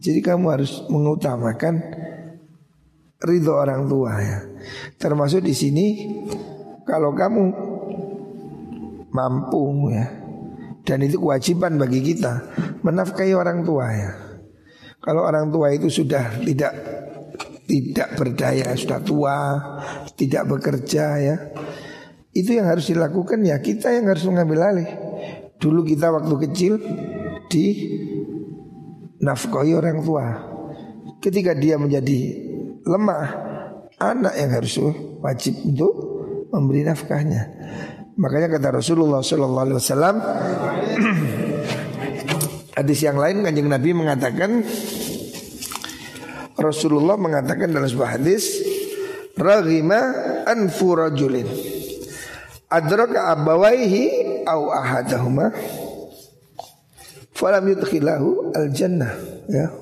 [0.00, 1.78] jadi kamu harus mengutamakan
[3.20, 4.38] ridho orang tua ya.
[4.96, 5.86] Termasuk di sini
[6.88, 7.42] kalau kamu
[9.12, 10.08] mampu ya
[10.82, 12.42] dan itu kewajiban bagi kita
[12.82, 14.31] menafkahi orang tua ya.
[15.02, 16.72] Kalau orang tua itu sudah tidak
[17.66, 19.38] tidak berdaya, sudah tua,
[20.14, 21.36] tidak bekerja ya.
[22.30, 24.88] Itu yang harus dilakukan ya kita yang harus mengambil alih.
[25.58, 26.78] Dulu kita waktu kecil
[27.50, 27.66] di
[29.18, 30.26] nafkahi orang tua.
[31.18, 32.18] Ketika dia menjadi
[32.86, 33.26] lemah,
[33.98, 34.74] anak yang harus
[35.22, 35.92] wajib untuk
[36.50, 37.42] memberi nafkahnya.
[38.18, 40.16] Makanya kata Rasulullah Sallallahu Alaihi Wasallam
[42.76, 44.64] hadis yang lain kanjeng Nabi mengatakan
[46.56, 48.62] Rasulullah mengatakan dalam sebuah hadis
[49.32, 50.00] Raghima
[50.44, 51.48] anfu rajulin.
[52.68, 55.52] Adraka abawaihi au ahadahuma.
[57.32, 59.12] Falam yudkhilahu al jannah
[59.48, 59.72] ya.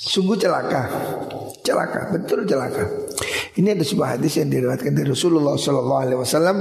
[0.00, 0.88] Sungguh celaka.
[1.62, 2.84] Celaka, betul celaka.
[3.56, 6.56] Ini ada sebuah hadis yang diriwayatkan dari Rasulullah Wasallam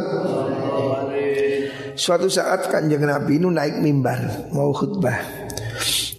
[1.96, 5.20] Suatu saat kanjeng Nabi itu naik mimbar Mau khutbah.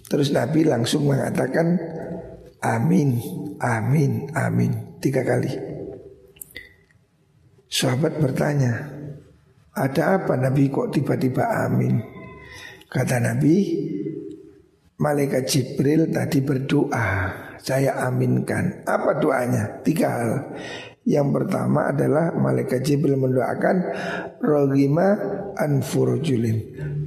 [0.07, 1.77] Terus Nabi langsung mengatakan
[2.63, 3.19] Amin,
[3.59, 4.71] amin, amin
[5.03, 5.51] Tiga kali.
[7.67, 8.87] Sahabat bertanya
[9.73, 11.97] Ada apa Nabi kok tiba-tiba amin?
[12.87, 13.55] Kata Nabi
[15.01, 17.07] Malaikat Jibril tadi berdoa
[17.63, 18.85] Saya aminkan.
[18.85, 19.81] Apa doanya?
[19.81, 20.31] Tiga hal
[21.03, 23.75] Yang pertama adalah Malaikat Jibril mendoakan
[24.39, 25.19] Rogima
[25.59, 26.57] anfurujulin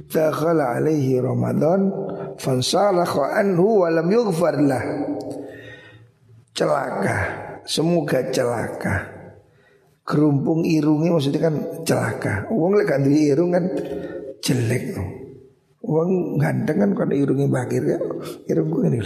[0.05, 1.89] Dakhala alaihi Ramadan
[2.37, 4.85] fansalakha anhu wa lam yughfar lah.
[6.53, 7.17] Celaka,
[7.65, 8.95] semoga celaka.
[10.07, 12.47] Kerumpung irungnya maksudnya kan celaka.
[12.53, 13.65] Wong lek ganti irung kan
[14.39, 14.95] jelek.
[15.83, 17.99] Wong ganteng kan kalau irungnya bakir ya,
[18.47, 18.99] gue ini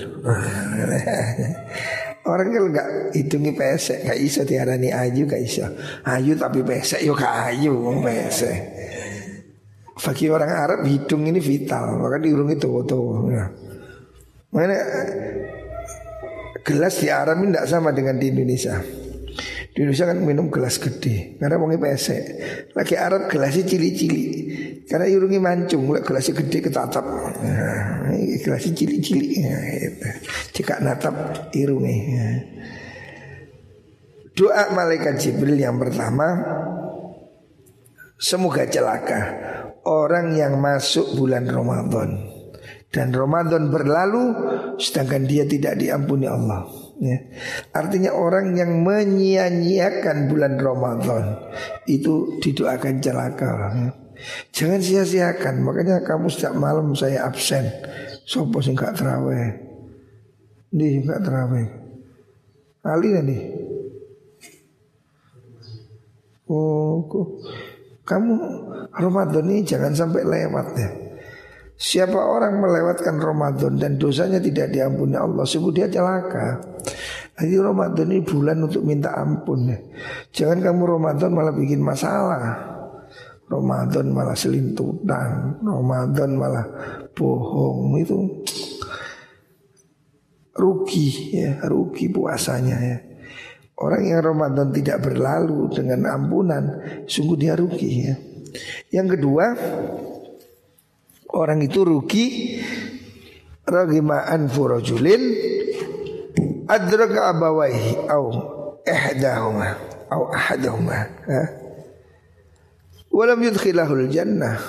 [2.22, 5.66] Orang kan nggak hitungi pesek, nggak iso diarani ayu, nggak iso.
[6.06, 7.74] Ayu tapi pesek, yo ayu,
[8.06, 8.58] pesek.
[10.02, 13.46] Bagi orang Arab hidung ini vital Maka hidung itu tuh ya.
[14.50, 14.76] Mana
[16.66, 19.01] gelas di Arab ini tidak sama dengan di Indonesia.
[19.72, 22.24] Di Indonesia kan minum gelas gede Karena mau pesek
[22.76, 24.24] Lagi Arab gelasnya cili-cili
[24.84, 27.06] Karena irungi mancung Gelasnya gede ketatap
[27.40, 30.08] nah, Gelasnya cili-cili ya, gitu.
[30.60, 31.16] Jika natap
[31.56, 31.98] irungi.
[34.36, 36.28] Doa malaikat Jibril yang pertama
[38.20, 39.22] Semoga celaka
[39.88, 42.32] orang yang masuk bulan Ramadan
[42.92, 44.36] dan Ramadan berlalu
[44.76, 46.68] sedangkan dia tidak diampuni Allah.
[47.02, 47.18] Ya.
[47.74, 51.50] Artinya orang yang menyia-nyiakan bulan Ramadan
[51.90, 53.52] itu didoakan celaka.
[53.74, 53.90] Ya.
[54.54, 55.66] Jangan sia-siakan.
[55.66, 57.66] Makanya kamu setiap malam saya absen.
[58.22, 59.50] Sopo sing gak terawih.
[60.78, 61.68] Nih gak terawih.
[62.86, 63.42] Ali nih.
[66.52, 67.02] Oh,
[68.06, 68.34] kamu
[68.92, 71.01] Ramadan ini jangan sampai lewat ya.
[71.82, 76.62] Siapa orang melewatkan Ramadan dan dosanya tidak diampuni Allah, sungguh dia celaka.
[77.42, 79.66] Jadi Ramadan ini bulan untuk minta ampun.
[80.30, 82.70] Jangan kamu Ramadan malah bikin masalah.
[83.50, 86.66] Ramadan malah selintutan, Ramadan malah
[87.18, 88.46] bohong itu
[90.54, 92.98] rugi ya, rugi puasanya ya.
[93.82, 98.14] Orang yang Ramadan tidak berlalu dengan ampunan Sungguh dia rugi ya
[98.94, 99.58] Yang kedua
[101.32, 102.60] Orang itu rugi.
[103.62, 105.22] Ragima'an furajulin
[106.68, 108.26] Adraka abawaihi Au
[108.84, 109.68] ihdahuma.
[110.12, 111.08] Au ahadahuma.
[113.12, 114.60] Walam yudkhilahul jannah.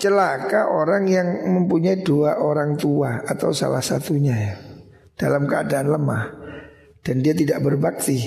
[0.00, 4.54] Celaka orang yang mempunyai dua orang tua Atau salah satunya ya.
[5.12, 6.39] Dalam keadaan lemah
[7.00, 8.20] dan dia tidak berbakti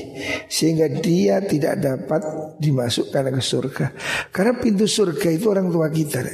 [0.49, 2.21] sehingga dia tidak dapat
[2.57, 3.86] dimasukkan ke surga.
[4.33, 6.25] Karena pintu surga itu orang tua kita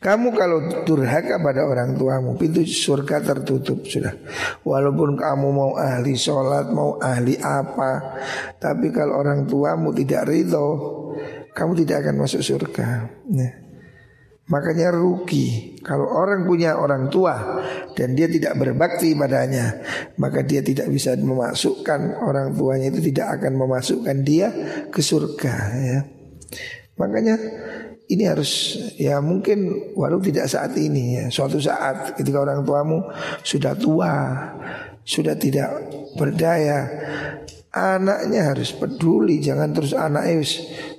[0.00, 4.16] kamu kalau durhaka pada orang tuamu pintu surga tertutup sudah.
[4.64, 8.16] Walaupun kamu mau ahli sholat mau ahli apa
[8.56, 10.68] tapi kalau orang tuamu tidak ridho
[11.52, 13.12] kamu tidak akan masuk surga.
[13.28, 13.69] Nah.
[14.50, 17.62] Makanya rugi Kalau orang punya orang tua
[17.94, 19.78] Dan dia tidak berbakti padanya
[20.18, 24.48] Maka dia tidak bisa memasukkan Orang tuanya itu tidak akan memasukkan dia
[24.90, 26.00] ke surga ya.
[27.00, 27.38] Makanya
[28.10, 33.06] ini harus ya mungkin walau tidak saat ini ya suatu saat ketika orang tuamu
[33.46, 34.14] sudah tua
[35.06, 35.70] sudah tidak
[36.18, 36.90] berdaya
[37.70, 40.42] Anaknya harus peduli Jangan terus anaknya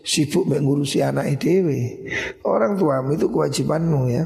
[0.08, 2.08] sibuk mengurusi anak dewe
[2.48, 4.24] Orang tuamu itu kewajibanmu ya.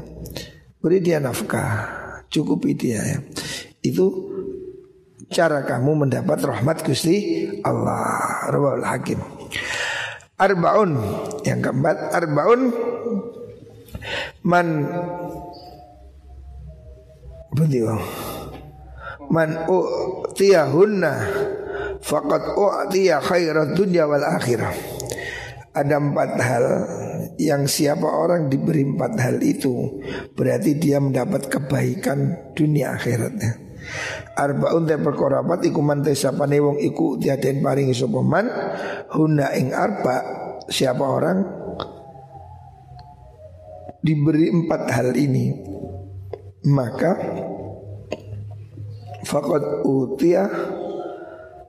[0.78, 1.90] Beri dia nafkah.
[2.30, 3.18] Cukupi dia ya.
[3.82, 4.30] Itu
[5.26, 8.46] cara kamu mendapat rahmat Gusti Allah.
[8.50, 9.20] Rabbul Hakim.
[10.38, 10.90] Arbaun.
[11.42, 12.60] Yang keempat Arbaun.
[14.46, 14.86] Man
[17.56, 17.96] Betul
[19.30, 21.14] Man u'tiyahunna
[22.06, 24.70] Fakat u'tiya khairat dunya wal akhirah.
[25.76, 26.64] Ada empat hal
[27.36, 30.00] yang siapa orang diberi empat hal itu
[30.32, 33.66] Berarti dia mendapat kebaikan dunia akhiratnya.
[34.36, 38.46] Arbaun te perkara pat iku man te sapane wong iku tiaden paringi sapa man?
[39.12, 40.16] Huna ing arba
[40.66, 41.38] siapa orang
[44.00, 45.54] diberi empat hal ini.
[46.66, 47.12] Maka
[49.26, 50.46] faqad utia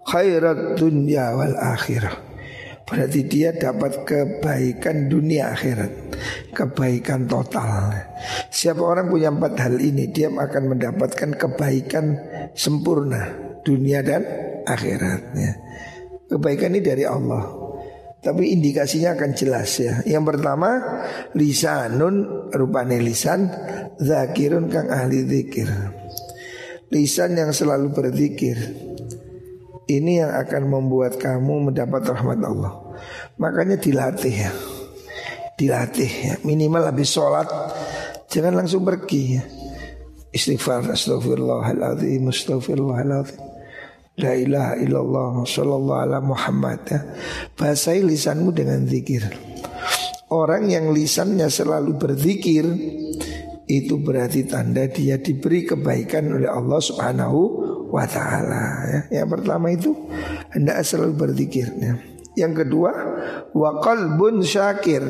[0.06, 2.28] khairat dunya wal akhirah.
[2.88, 5.92] Berarti dia dapat kebaikan dunia akhirat.
[6.56, 7.92] Kebaikan total.
[8.48, 12.16] Siapa orang punya empat hal ini Dia akan mendapatkan kebaikan
[12.56, 13.28] sempurna
[13.68, 14.24] Dunia dan
[14.64, 15.52] akhirat ya.
[16.32, 17.44] Kebaikan ini dari Allah.
[18.24, 20.00] Tapi indikasinya akan jelas ya.
[20.08, 20.80] Yang pertama
[21.36, 23.52] Lisanun rupane lisan
[24.00, 25.97] Zakirun kang ahli zikir
[26.88, 28.56] Lisan yang selalu berzikir
[29.88, 32.74] ini yang akan membuat kamu mendapat rahmat Allah.
[33.40, 34.52] Makanya dilatih ya.
[35.56, 36.34] Dilatih ya.
[36.44, 37.48] Minimal habis sholat
[38.32, 39.44] jangan langsung pergi ya.
[40.32, 43.40] Istighfar astagfirullahaladzim astagfirullahaladzim
[44.18, 47.00] La ilaha illallah sallallahu ala Muhammad ya.
[47.56, 49.24] Bahasai lisanmu dengan zikir
[50.28, 52.68] Orang yang lisannya selalu berzikir
[53.68, 57.40] Itu berarti tanda dia diberi kebaikan oleh Allah subhanahu
[57.92, 59.00] wa taala ya.
[59.22, 59.92] Yang pertama itu
[60.56, 62.00] hendak selalu berzikir ya.
[62.40, 62.92] Yang kedua
[63.52, 65.04] wa qalbun syakir.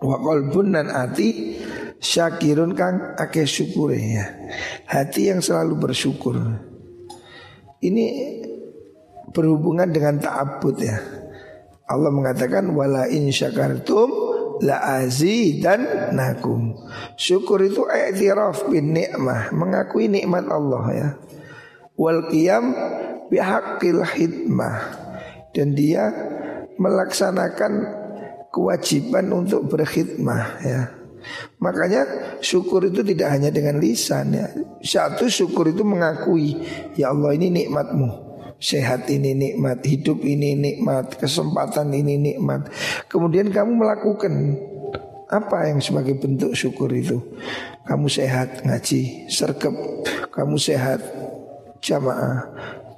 [0.00, 1.60] Wa qalbun dan hati
[2.00, 4.24] syakirun kang ake syukur ya.
[4.88, 6.40] Hati yang selalu bersyukur.
[7.84, 8.04] Ini
[9.28, 10.96] berhubungan dengan ta'abbud ya.
[11.86, 14.25] Allah mengatakan wala in syakartum
[14.62, 15.04] la
[15.60, 15.80] dan
[16.12, 16.74] nakum.
[17.16, 21.08] Syukur itu i'tiraf bin nikmah, mengakui nikmat Allah ya.
[21.96, 22.76] Wal qiyam
[23.32, 24.76] bihaqqil hidmah
[25.56, 26.12] dan dia
[26.76, 27.72] melaksanakan
[28.52, 30.92] kewajiban untuk berkhidmah ya.
[31.58, 32.06] Makanya
[32.38, 34.46] syukur itu tidak hanya dengan lisan ya.
[34.84, 36.60] Satu syukur itu mengakui
[36.94, 38.25] ya Allah ini nikmatmu
[38.56, 42.72] Sehat ini nikmat, hidup ini nikmat, kesempatan ini nikmat.
[43.04, 44.32] Kemudian kamu melakukan
[45.28, 47.20] apa yang sebagai bentuk syukur itu?
[47.84, 49.76] Kamu sehat ngaji, sergap,
[50.32, 51.04] kamu sehat
[51.84, 52.48] jamaah,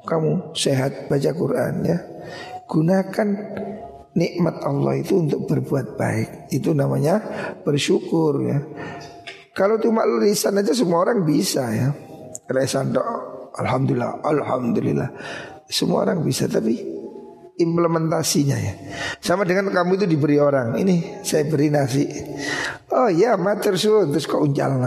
[0.06, 1.98] kamu sehat baca Quran ya.
[2.70, 3.28] Gunakan
[4.14, 6.54] nikmat Allah itu untuk berbuat baik.
[6.54, 7.18] Itu namanya
[7.66, 8.62] bersyukur ya.
[9.58, 11.90] Kalau cuma lisan aja semua orang bisa ya.
[12.48, 15.08] Lisan doa Alhamdulillah, Alhamdulillah.
[15.68, 16.98] Semua orang bisa tapi
[17.58, 18.74] implementasinya ya.
[19.18, 20.78] Sama dengan kamu itu diberi orang.
[20.78, 22.06] Ini saya beri nasi.
[22.94, 24.78] Oh ya mater suun terus kok uncal.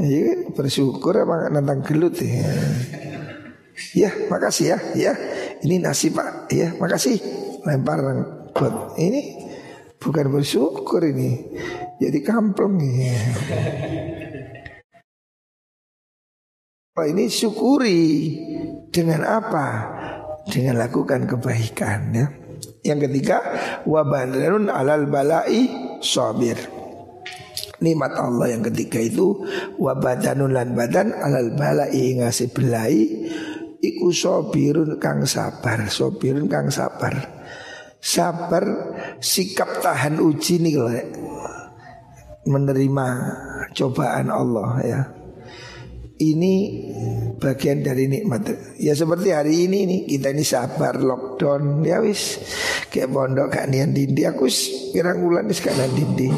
[0.00, 2.48] Ya, bersyukur apa nantang gelut ya.
[3.96, 4.78] Ya makasih ya.
[4.96, 5.12] Ya
[5.62, 6.50] ini nasi pak.
[6.50, 7.20] Ya makasih.
[7.60, 8.00] Lempar
[8.56, 9.36] buat ini
[10.00, 11.44] bukan bersyukur ini.
[12.00, 13.20] Jadi kampleng ya.
[17.00, 18.36] Oh, ini syukuri
[18.92, 19.88] dengan apa?
[20.44, 22.28] Dengan lakukan kebaikan ya.
[22.84, 23.40] Yang ketiga
[23.88, 25.64] wabadarun alal balai
[26.04, 26.60] sabir.
[27.80, 29.32] Nikmat Allah yang ketiga itu
[29.80, 33.24] wabadanun lan badan alal balai ngasih belai
[33.80, 37.16] iku sabirun kang sabar, sabirun kang sabar.
[37.96, 38.64] Sabar
[39.24, 40.76] sikap tahan uji nih
[42.44, 43.08] menerima
[43.72, 45.00] cobaan Allah ya
[46.20, 46.54] ini
[47.40, 48.76] bagian dari nikmat.
[48.76, 52.36] Ya seperti hari ini nih kita ini sabar lockdown ya wis
[52.92, 54.46] kayak pondok gak nian dindi aku
[54.92, 56.28] pirang bulan wis gak dindi.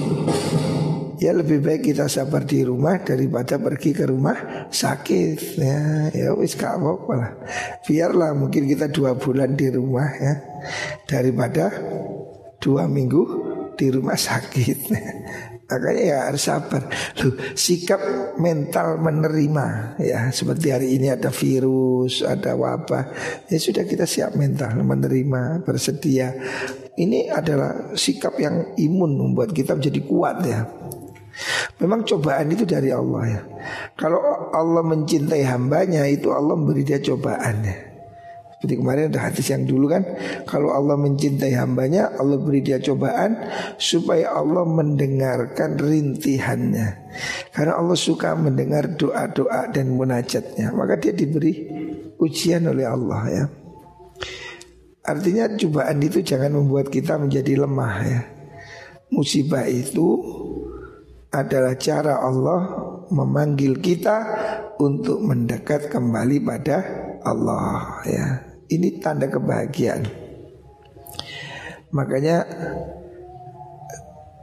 [1.19, 6.55] Ya lebih baik kita sabar di rumah daripada pergi ke rumah sakit ya ya wis
[6.55, 7.33] gak apa-apa lah.
[7.83, 10.35] Biarlah mungkin kita dua bulan di rumah ya
[11.11, 11.75] daripada
[12.63, 13.23] dua minggu
[13.75, 14.79] di rumah sakit.
[15.73, 16.85] Makanya ya harus sabar.
[17.25, 18.01] Loh, sikap
[18.37, 23.09] mental menerima ya seperti hari ini ada virus, ada wabah.
[23.49, 26.37] Ya sudah kita siap mental menerima, bersedia.
[26.93, 30.69] Ini adalah sikap yang imun membuat kita menjadi kuat ya.
[31.81, 33.41] Memang cobaan itu dari Allah ya.
[33.97, 37.92] Kalau Allah mencintai hambanya itu Allah memberi dia cobaan ya.
[38.63, 40.07] Seperti kemarin ada hadis yang dulu kan
[40.47, 43.35] Kalau Allah mencintai hambanya Allah beri dia cobaan
[43.75, 46.89] Supaya Allah mendengarkan rintihannya.
[47.51, 51.67] Karena Allah suka mendengar doa-doa dan munajatnya Maka dia diberi
[52.23, 53.45] ujian oleh Allah ya.
[55.03, 58.23] Artinya cobaan itu jangan membuat kita menjadi lemah ya.
[59.11, 60.23] Musibah itu
[61.35, 62.61] adalah cara Allah
[63.11, 64.17] memanggil kita
[64.79, 66.77] untuk mendekat kembali pada
[67.27, 68.52] Allah ya.
[68.73, 70.09] Ini tanda kebahagiaan.
[71.93, 72.37] Makanya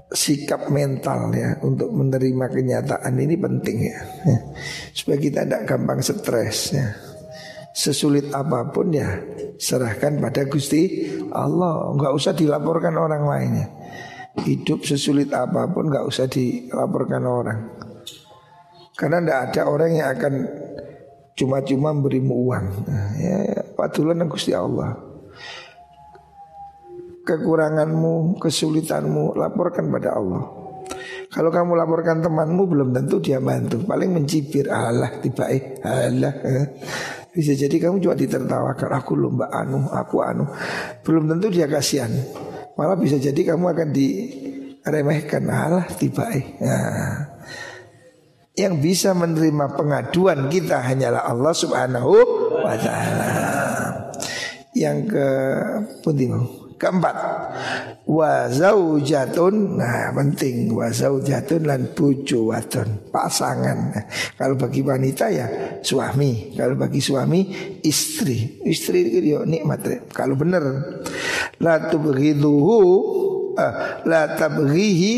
[0.09, 4.37] sikap mental ya untuk menerima kenyataan ini penting ya, ya.
[4.89, 6.87] supaya kita tidak gampang stres ya.
[7.69, 9.21] Sesulit apa pun ya
[9.61, 13.67] serahkan pada Gusti Allah, nggak usah dilaporkan orang lainnya.
[14.41, 17.59] Hidup sesulit apa pun nggak usah dilaporkan orang.
[18.97, 20.33] Karena tidak ada orang yang akan
[21.37, 22.65] cuma-cuma berimu uang.
[22.87, 23.37] Nah, ya,
[23.73, 25.09] patulan Gusti Allah
[27.29, 30.49] kekuranganmu, kesulitanmu, laporkan pada Allah.
[31.29, 36.33] Kalau kamu laporkan temanmu belum tentu dia bantu, paling mencibir, Allah tiba eh, Allah.
[36.41, 36.67] Eh.
[37.29, 40.49] Bisa jadi kamu cuma ditertawakan, aku lomba anu, aku anu.
[41.05, 42.09] Belum tentu dia kasihan.
[42.73, 46.57] Malah bisa jadi kamu akan diremehkan, Allah tiba eh.
[46.65, 47.38] Nah.
[48.59, 52.15] Yang bisa menerima pengaduan kita hanyalah Allah Subhanahu
[52.59, 53.31] wa taala.
[54.75, 55.27] Yang ke
[56.03, 56.35] penting
[56.79, 57.15] Keempat.
[58.07, 60.71] Wa zaujatun Nah penting.
[60.71, 63.77] Wa zaujatun lan bucu wadon Pasangan.
[63.91, 64.05] Nah,
[64.39, 65.47] Kalau bagi wanita ya
[65.83, 66.55] suami.
[66.55, 67.51] Kalau bagi suami
[67.83, 68.63] istri.
[68.63, 70.11] Istri itu ya nikmat.
[70.15, 70.63] Kalau benar.
[71.59, 72.79] La tubghiduhu
[73.59, 73.73] uh,
[74.07, 75.15] La tabghihi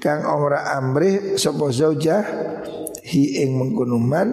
[0.00, 2.22] Kang omra amri Sopo zaujah
[3.04, 4.28] Hi ing mengkunuman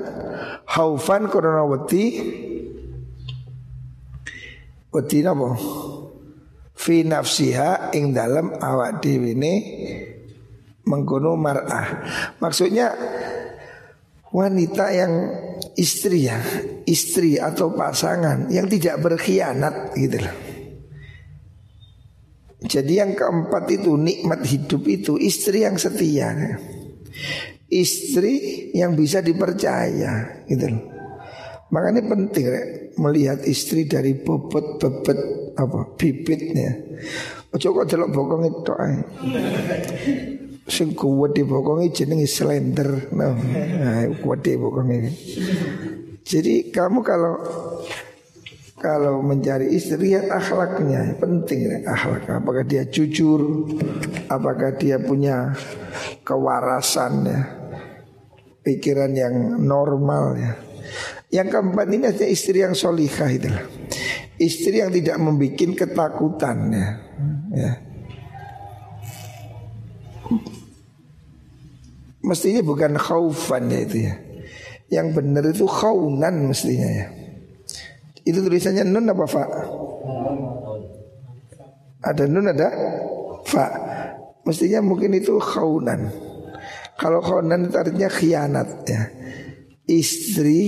[0.65, 2.05] Haufan korona wati
[4.91, 5.49] Wati napa?
[6.81, 9.53] fi nafsiha ing dalam awak dhewe ne
[10.89, 11.87] mengkono mar'ah.
[12.41, 12.89] Maksudnya
[14.33, 15.13] wanita yang
[15.77, 16.41] istri ya,
[16.89, 20.50] istri atau pasangan yang tidak berkhianat gitu loh.
[22.61, 26.29] Jadi yang keempat itu nikmat hidup itu istri yang setia.
[27.71, 28.33] Istri
[28.77, 30.69] yang bisa dipercaya gitu.
[31.71, 32.45] Makanya penting
[32.99, 35.19] melihat istri dari bobot-bobot
[35.55, 36.75] apa bibitnya.
[37.51, 38.97] Ojo kok delok bokong itu ae.
[40.67, 43.11] Sing kuat di bokonge jenenge slender.
[43.11, 43.35] Nah,
[44.21, 44.99] kuat di bokonge.
[46.21, 47.33] Jadi kamu kalau
[48.81, 53.69] kalau mencari istri lihat akhlaknya penting ya akhlak apakah dia jujur
[54.25, 55.53] apakah dia punya
[56.25, 57.41] kewarasan ya
[58.65, 60.57] pikiran yang normal ya
[61.29, 63.63] yang keempat ini ada istri yang solihah itulah
[64.41, 66.87] istri yang tidak membuat ketakutan ya.
[67.53, 67.71] ya.
[72.25, 74.13] Mestinya bukan khaufan ya itu ya.
[74.89, 77.07] Yang benar itu khaunan mestinya ya.
[78.21, 79.45] Itu tulisannya nun apa fa?
[82.01, 82.69] Ada nun ada
[83.45, 83.65] fa.
[84.45, 86.09] Mestinya mungkin itu khaunan.
[86.97, 89.01] Kalau khaunan itu artinya khianat ya.
[89.85, 90.63] Istri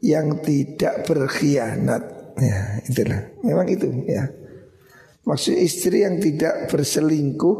[0.00, 3.20] yang tidak berkhianat Ya, itulah.
[3.44, 4.24] Memang itu ya.
[5.28, 7.58] Maksud istri yang tidak berselingkuh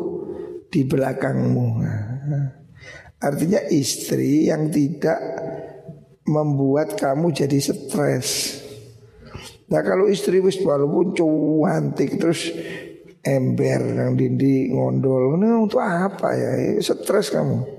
[0.73, 1.67] di belakangmu.
[1.85, 2.47] Nah,
[3.21, 5.21] artinya istri yang tidak
[6.25, 8.60] membuat kamu jadi stres.
[9.71, 12.51] Nah kalau istri wis walaupun cuantik terus
[13.23, 16.75] ember yang dindi ngondol, nah, untuk apa ya?
[16.83, 17.79] Stres kamu.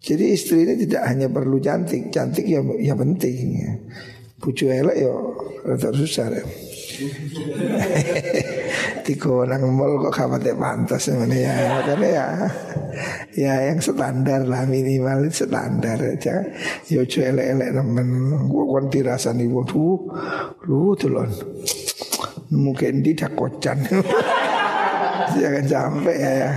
[0.00, 3.60] Jadi istri ini tidak hanya perlu cantik, cantik ya ya penting.
[4.40, 5.12] Bucu elek ya
[5.68, 6.44] rada susah ya.
[9.10, 11.82] Tiko nang mall kok khawatir pantas mana ya.
[11.82, 12.26] Makanya ya
[13.34, 16.46] Ya yang standar lah minimal standar aja.
[16.86, 18.46] Yo ya elek-elek nemen.
[18.46, 19.98] Kan dirasani Waduh
[20.70, 21.26] Lu tulon
[22.54, 23.82] Mungkin tidak kocan.
[25.34, 26.50] Jangan sampai ya, ya.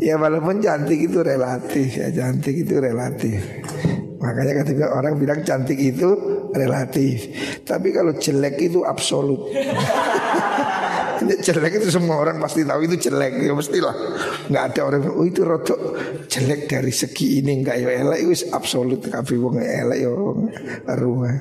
[0.00, 3.44] Ya walaupun cantik itu relatif ya Cantik itu relatif.
[4.24, 6.16] Makanya ketika orang bilang cantik itu
[6.56, 7.28] relatif.
[7.68, 9.52] Tapi kalau jelek itu absolut.
[11.28, 13.94] jelek itu semua orang pasti tahu itu jelek ya mestilah.
[14.50, 15.80] Nggak ada orang oh itu rotok
[16.26, 20.10] jelek dari segi ini enggak ya elek itu absolut tapi wong elek ya
[20.96, 21.36] rumah.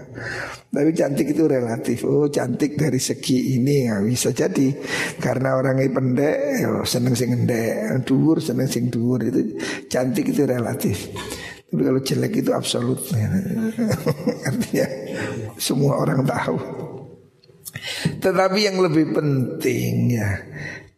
[0.72, 2.06] Tapi cantik itu relatif.
[2.06, 4.30] Oh cantik dari segi ini nggak bisa.
[4.32, 4.72] Jadi
[5.20, 9.58] karena orangnya pendek ya seneng sing pendek dur seneng sing dur itu
[9.90, 11.12] cantik itu relatif.
[11.72, 13.00] Tapi kalau jelek itu absolut.
[14.48, 14.88] Artinya
[15.56, 16.58] semua orang tahu
[18.22, 20.30] Tetapi yang lebih penting ya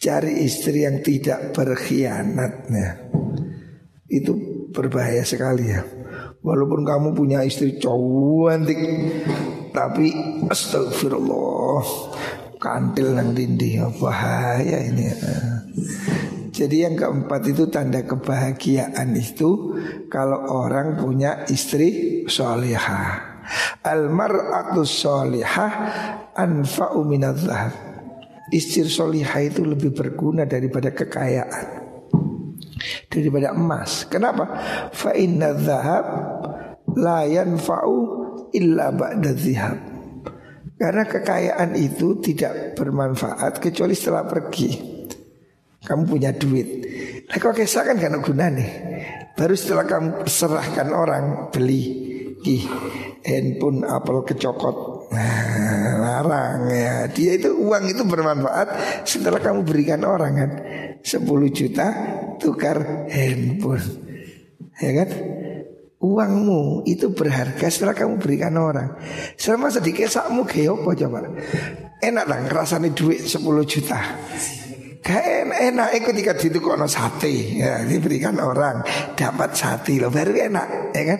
[0.04, 2.90] Cari istri yang tidak berkhianat ya.
[4.10, 4.32] Itu
[4.74, 5.82] berbahaya sekali ya
[6.44, 8.80] Walaupun kamu punya istri cantik
[9.72, 10.08] Tapi
[10.52, 11.86] astagfirullah
[12.60, 15.16] Kantil nang dinding Bahaya ini ya.
[16.54, 19.74] Jadi yang keempat itu tanda kebahagiaan itu
[20.06, 23.33] kalau orang punya istri solihah.
[23.84, 25.74] Al mar'atu solihah
[26.36, 27.74] anfa'u minadzahab.
[28.54, 31.82] Istri solihah itu lebih berguna daripada kekayaan.
[33.10, 34.06] Daripada emas.
[34.06, 34.46] Kenapa?
[34.94, 36.06] Fa inna dhahab
[37.00, 37.96] la yanfa'u
[38.54, 39.80] illa ba'da zihab.
[40.78, 44.70] Karena kekayaan itu tidak bermanfaat kecuali setelah pergi.
[45.84, 46.84] Kamu punya duit.
[47.28, 48.72] Nah kok kisah kan gak guna nih
[49.34, 52.13] Baru setelah kamu serahkan orang beli
[52.44, 52.68] Ih,
[53.24, 55.08] handphone Apple kecokot.
[55.16, 57.08] Nah, Larang ya.
[57.08, 58.68] Dia itu uang itu bermanfaat
[59.08, 60.52] Setelah kamu berikan orang kan?
[61.00, 61.24] 10
[61.56, 61.88] juta
[62.40, 63.88] tukar handphone.
[64.80, 65.10] Ya kan?
[66.04, 69.00] Uangmu itu berharga setelah kamu berikan orang.
[69.40, 71.20] Selama sedikit sakmu kayak apa coba?
[72.04, 74.00] Enak lah ngerasani duit 10 juta?
[75.04, 77.60] Gak enak, enak ketika itu kono sate.
[77.60, 78.84] Ya, Diberikan orang
[79.16, 80.00] Dapat sate.
[80.00, 81.20] Loh baru enak ya kan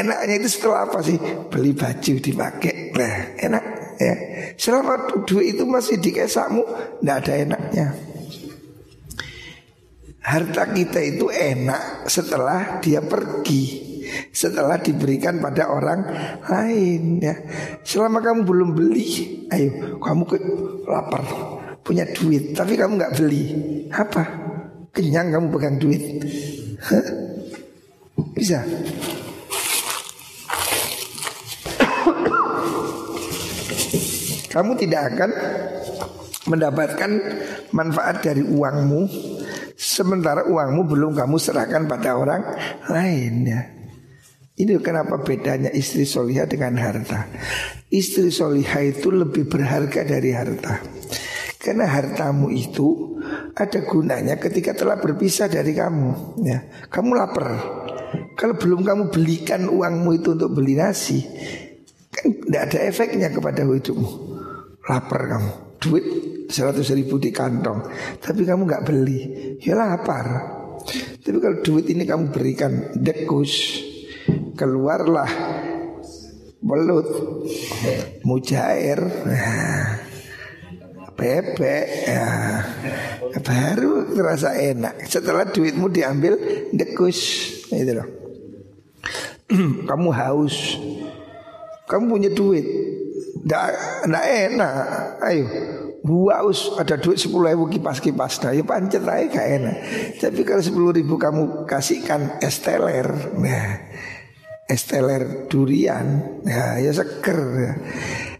[0.00, 1.20] Enaknya itu setelah apa sih?
[1.52, 2.96] Beli baju dipakai.
[2.96, 3.64] Nah, enak
[4.00, 4.14] ya.
[4.56, 6.64] Selama duit itu masih di kesakmu,
[7.00, 7.86] tidak ada enaknya.
[10.20, 13.90] Harta kita itu enak setelah dia pergi
[14.30, 16.00] setelah diberikan pada orang
[16.44, 17.34] lain ya.
[17.86, 19.06] Selama kamu belum beli,
[19.50, 20.36] ayo kamu ke
[20.86, 21.22] lapar,
[21.86, 23.44] punya duit tapi kamu nggak beli,
[23.90, 24.24] apa?
[24.90, 26.02] Kenyang kamu pegang duit,
[28.34, 28.66] bisa?
[34.50, 35.30] Kamu tidak akan
[36.50, 37.10] mendapatkan
[37.70, 39.06] manfaat dari uangmu
[39.80, 42.42] sementara uangmu belum kamu serahkan pada orang
[42.90, 43.62] lain ya.
[44.60, 47.24] Ini kenapa bedanya istri solihah dengan harta.
[47.88, 50.84] Istri solihah itu lebih berharga dari harta.
[51.56, 53.16] Karena hartamu itu
[53.56, 56.36] ada gunanya ketika telah berpisah dari kamu.
[56.44, 57.56] Ya, kamu lapar.
[58.36, 61.24] Kalau belum kamu belikan uangmu itu untuk beli nasi,
[62.12, 64.29] kan tidak ada efeknya kepada hidupmu
[64.86, 65.52] lapar kamu.
[65.80, 66.06] Duit
[66.52, 67.88] seratus ribu di kantong.
[68.20, 69.20] Tapi kamu nggak beli.
[69.60, 70.26] Ya lapar.
[71.20, 73.80] Tapi kalau duit ini kamu berikan dekus
[74.56, 75.30] keluarlah.
[76.60, 77.08] Belut.
[78.24, 79.00] Mujair.
[79.00, 79.84] Nah,
[81.16, 81.86] bebek.
[82.04, 82.28] Ya,
[83.40, 85.08] baru terasa enak.
[85.08, 86.36] Setelah duitmu diambil
[86.76, 87.48] dekus.
[87.72, 88.08] Itu loh.
[89.88, 90.76] Kamu haus.
[91.88, 92.89] Kamu punya duit
[94.06, 94.74] Nggak enak.
[95.24, 95.44] Ayo
[96.00, 99.76] Buaus ada duit sepuluh ribu kipas-kipas Nah ya pancet aja gak enak.
[100.16, 103.84] Tapi kalau sepuluh ribu kamu kasihkan esteler Nah
[104.64, 107.40] Esteler durian Nah ya seger.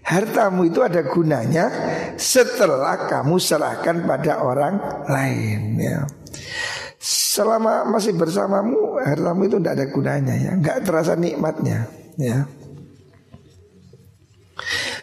[0.01, 1.69] Hartamu itu ada gunanya
[2.17, 6.09] Setelah kamu serahkan pada orang lain ya.
[6.97, 10.53] Selama masih bersamamu Hartamu itu tidak ada gunanya ya.
[10.57, 12.49] Nggak terasa nikmatnya ya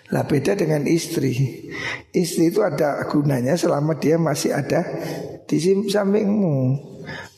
[0.08, 1.68] lah beda dengan istri.
[2.16, 4.84] Istri itu ada gunanya selama dia masih ada
[5.43, 6.55] di sampingmu.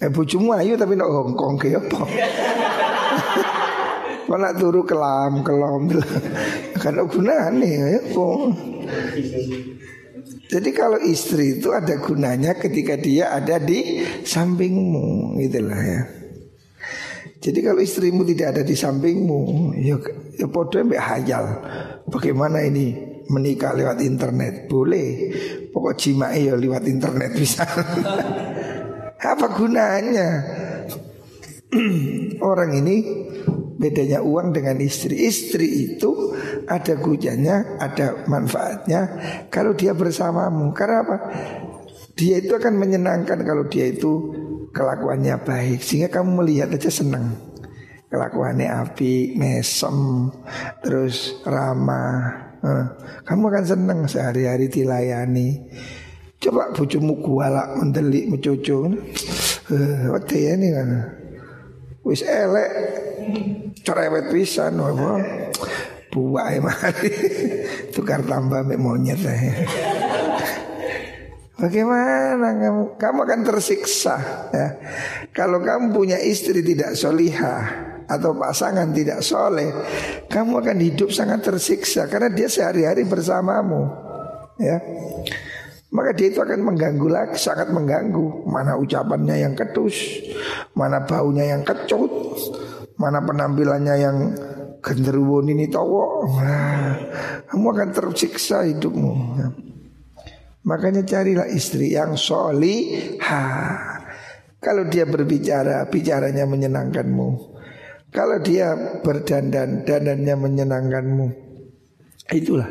[0.01, 1.99] Eh bujumu ayu tapi nak hongkong ke apa?
[4.30, 5.89] Nak turu kelam kelam
[6.82, 8.01] Kan gunanya ya
[10.53, 16.18] Jadi kalau istri itu ada gunanya ketika dia ada di sampingmu Itulah ya
[17.39, 19.95] jadi kalau istrimu tidak ada di sampingmu, ya,
[20.35, 21.45] ya podo hayal.
[22.11, 22.91] Bagaimana ini
[23.31, 24.67] menikah lewat internet?
[24.67, 25.31] Boleh.
[25.71, 27.63] Pokok jimai ya lewat internet bisa.
[29.31, 30.29] Apa gunanya?
[32.51, 33.07] Orang ini
[33.79, 35.23] bedanya uang dengan istri.
[35.23, 36.35] Istri itu
[36.67, 39.01] ada gunanya, ada manfaatnya
[39.47, 40.75] kalau dia bersamamu.
[40.75, 41.17] Karena apa?
[42.19, 44.35] Dia itu akan menyenangkan kalau dia itu
[44.72, 45.80] kelakuannya baik.
[45.82, 47.36] Sehingga kamu melihat aja senang
[48.09, 50.30] kelakuannya api mesem
[50.82, 52.49] terus ramah.
[52.59, 52.86] Eh,
[53.24, 55.70] kamu akan senang sehari-hari dilayani.
[56.39, 58.95] Coba bujumu kuala mendelik mencucu
[59.70, 60.89] eh uh, ya nih kan?
[62.03, 62.72] Wis elek.
[63.84, 65.22] Cerewet pisan apa
[66.09, 67.13] buai mari
[67.93, 69.36] tukar tambah monyet ya.
[71.60, 72.84] Bagaimana kamu?
[72.95, 74.16] Kamu akan tersiksa
[74.55, 74.68] ya.
[75.36, 77.68] Kalau kamu punya istri tidak solihah
[78.10, 79.70] atau pasangan tidak soleh,
[80.32, 83.86] kamu akan hidup sangat tersiksa karena dia sehari-hari bersamamu,
[84.57, 84.82] ya.
[85.89, 88.49] Maka dia itu akan mengganggu lagi, sangat mengganggu.
[88.49, 90.26] Mana ucapannya yang ketus,
[90.74, 92.10] mana baunya yang kecut,
[92.97, 94.18] mana penampilannya yang
[94.82, 96.30] genderuwo ini tawo.
[96.39, 96.93] Nah,
[97.49, 99.14] kamu akan tersiksa hidupmu.
[99.38, 99.47] Ya.
[100.68, 103.45] Makanya carilah istri yang soliha.
[104.60, 107.30] Kalau dia berbicara, bicaranya menyenangkanmu.
[108.12, 111.28] Kalau dia berdandan, dandannya menyenangkanmu.
[112.30, 112.70] Itulah,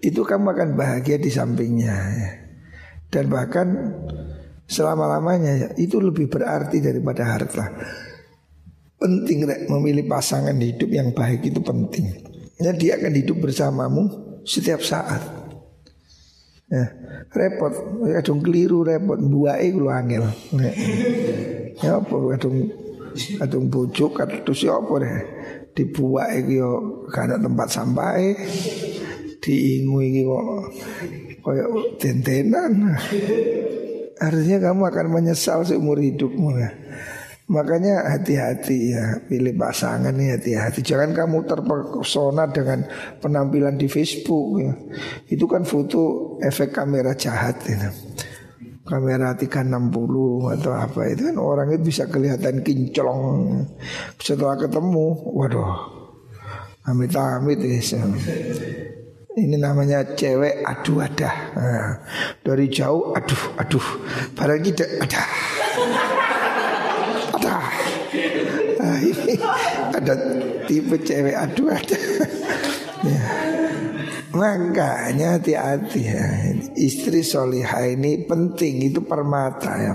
[0.00, 2.30] itu kamu akan bahagia di sampingnya ya.
[3.10, 3.68] Dan bahkan
[4.64, 7.66] selama-lamanya ya, itu lebih berarti daripada harta.
[8.96, 12.14] Penting rek, memilih pasangan hidup yang baik itu penting.
[12.56, 14.08] Ya, dia akan hidup bersamamu
[14.46, 15.43] setiap saat.
[16.74, 16.90] Ya,
[17.30, 17.70] repot,
[18.18, 20.26] kadung keliru repot, buai lu angel.
[20.58, 20.72] Ya,
[21.78, 22.66] ya apa kadung
[23.14, 25.22] kadung bujuk kadung siapa deh
[25.74, 28.34] dibuat iki yo karena tempat sampai
[29.38, 30.46] diingu iki kok
[31.46, 31.64] koyo
[31.98, 32.94] tentenan.
[34.14, 36.70] Artinya kamu akan menyesal seumur hidupmu ya.
[37.44, 40.80] Makanya hati-hati ya Pilih pasangan nih hati-hati.
[40.80, 42.88] Jangan kamu terpesona dengan
[43.20, 44.72] penampilan di Facebook ya.
[45.28, 47.92] Itu kan foto efek kamera jahat ya.
[48.84, 53.64] Kamera 360 atau apa itu kan orang itu bisa kelihatan kinclong.
[54.20, 55.72] Setelah ketemu Waduh.
[56.84, 57.80] Amit-amit ya
[59.34, 61.92] ini namanya cewek aduh ada nah,
[62.38, 63.86] Dari jauh aduh aduh.
[64.38, 65.22] Barang tidak ada
[69.00, 69.34] Ini
[69.94, 70.14] ada
[70.66, 71.98] tipe cewek aduh ada
[73.04, 73.22] ya.
[74.34, 76.26] Makanya hati-hati ya.
[76.74, 79.94] Istri solihah ini penting Itu permata ya.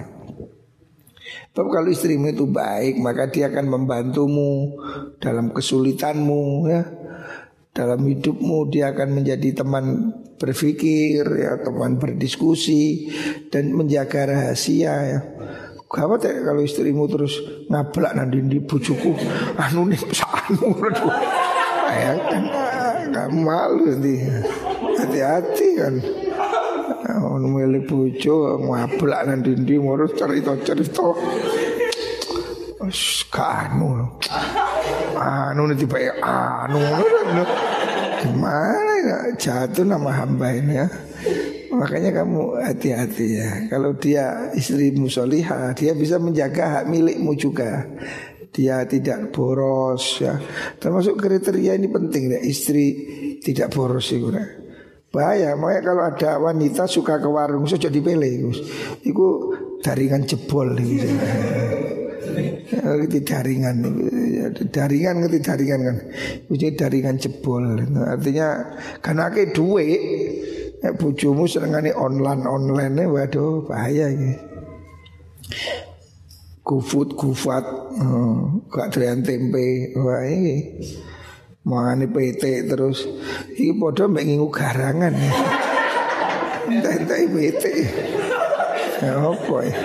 [1.51, 4.79] Tapi kalau istrimu itu baik Maka dia akan membantumu
[5.19, 6.87] Dalam kesulitanmu ya.
[7.75, 13.11] Dalam hidupmu dia akan menjadi teman berpikir ya teman berdiskusi
[13.51, 15.19] dan menjaga rahasia ya
[15.89, 19.09] Gawat ya kalau istrimu terus ngablak nanti di bujuku
[19.57, 20.77] anu nih anu
[21.89, 22.43] bayangkan
[23.09, 24.21] kamu malu nanti
[25.01, 25.97] hati-hati kan.
[27.39, 31.09] Milik bujuk ngablak nanti di mau cerita cerita
[33.33, 34.13] Kanu
[35.17, 35.61] Anu.
[35.73, 36.77] Nih tiba anu.
[38.21, 40.87] Gimana ya jatuh nama hamba ini ya
[41.69, 43.49] Makanya kamu hati-hati ya.
[43.69, 47.85] Kalau dia istri musoliha Dia bisa menjaga hak milikmu juga.
[48.49, 50.41] Dia tidak boros ya.
[50.81, 52.39] Termasuk kriteria ini penting ya.
[52.41, 52.85] Istri
[53.45, 54.45] tidak boros sih ya,
[55.13, 55.53] Bahaya.
[55.53, 58.49] Makanya kalau ada wanita suka ke warung Sudah dipilih
[59.05, 59.53] Itu
[59.85, 61.07] jaringan jebol gitu.
[62.69, 63.75] ngerti jaringan
[64.69, 65.97] jaringan ngerti jaringan kan?
[66.49, 67.79] Itu jaringan jebol.
[68.05, 68.47] Artinya
[69.01, 70.01] karena ke duit
[70.79, 74.39] ya bujumu senengane online online waduh bahaya ini
[76.63, 77.65] kufut kufat
[77.97, 80.79] hmm, gak doyan tempe wah ini
[81.69, 83.05] mangane PT terus.
[83.53, 85.13] Iki padha mbek ngingu garangan
[86.69, 87.63] entek-entek PT
[88.99, 89.77] ya apa ya?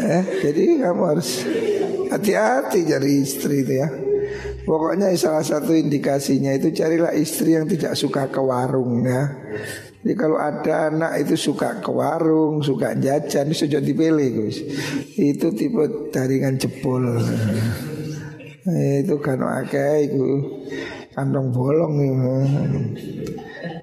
[0.00, 1.44] Eh, jadi kamu harus
[2.08, 3.88] hati-hati cari istri itu ya.
[4.70, 9.26] Pokoknya salah satu indikasinya itu carilah istri yang tidak suka ke warung ya.
[9.98, 14.62] Jadi kalau ada anak itu suka ke warung, suka jajan, itu sudah dipilih Gus.
[15.18, 17.18] Itu tipe jaringan jebol.
[19.02, 20.26] Itu kan akeh itu
[21.18, 22.14] kantong bolong ya.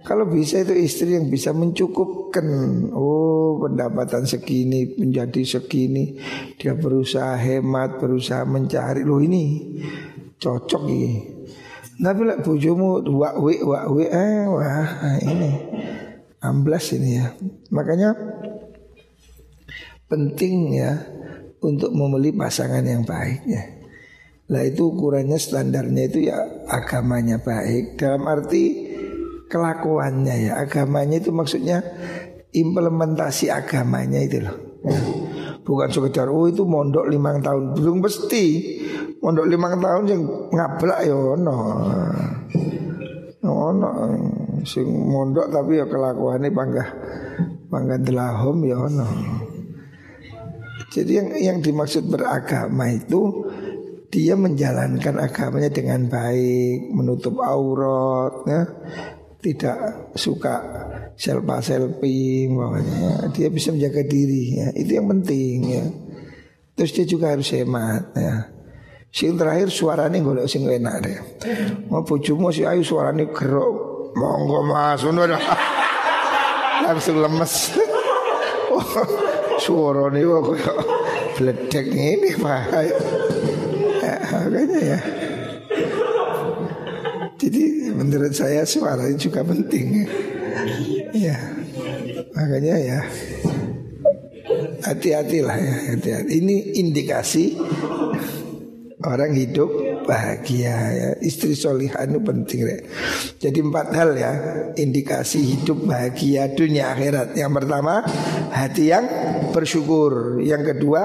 [0.08, 2.48] Kalau bisa itu istri yang bisa mencukupkan
[2.96, 6.16] Oh pendapatan segini menjadi segini
[6.56, 9.76] Dia berusaha hemat Berusaha mencari Loh ini
[10.38, 11.16] cocok ini
[11.98, 15.52] Tapi lah bujumu wakwi wakwi eh wah ini.
[16.46, 17.34] Amblas ini ya.
[17.74, 18.14] Makanya
[20.06, 20.94] penting ya
[21.58, 23.66] untuk membeli pasangan yang baik ya.
[24.54, 26.38] Lah itu ukurannya standarnya itu ya
[26.70, 27.98] agamanya baik.
[27.98, 28.94] Dalam arti
[29.50, 30.62] kelakuannya ya.
[30.62, 31.82] Agamanya itu maksudnya
[32.54, 34.58] implementasi agamanya itu loh
[35.68, 37.76] bukan sekedar oh itu mondok lima tahun.
[37.76, 38.46] Belum mesti.
[39.20, 40.22] Mondok lima tahun yang
[40.56, 41.58] ngablak ya no
[43.44, 43.54] no
[44.64, 46.90] sing mondok tapi ya kelakuannya panggah
[47.72, 49.08] panggah delahom ya no
[50.92, 53.46] jadi yang yang dimaksud beragama itu
[54.08, 58.62] dia menjalankan agamanya dengan baik, menutup aurat, ya,
[59.44, 59.78] tidak
[60.16, 60.64] suka
[61.18, 64.68] selfie selfie pokoknya dia bisa menjaga diri ya.
[64.78, 65.86] Itu yang penting ya.
[66.78, 68.54] Terus dia juga harus hemat ya.
[69.10, 71.18] Sing terakhir suaranya golek sing enak deh.
[71.90, 74.14] Mau bojomu si ayu suaranya gerok.
[74.14, 75.02] Monggo mas.
[76.86, 77.54] Langsung lemes.
[79.66, 80.78] Suaranya kok kayak
[81.34, 82.62] bledek ini pak.
[84.06, 85.00] Ya, makanya ya.
[87.42, 90.06] Jadi menurut saya suara juga penting.
[90.06, 90.06] Ya,
[92.36, 93.00] makanya ya
[94.86, 96.30] hati-hatilah ya hati-hati.
[96.40, 97.58] Ini indikasi
[99.04, 99.70] orang hidup
[100.08, 101.10] bahagia ya.
[101.20, 102.80] Istri solihah itu penting ya.
[103.38, 104.34] Jadi empat hal ya
[104.74, 108.02] Indikasi hidup bahagia dunia akhirat Yang pertama
[108.50, 109.06] hati yang
[109.54, 111.02] bersyukur Yang kedua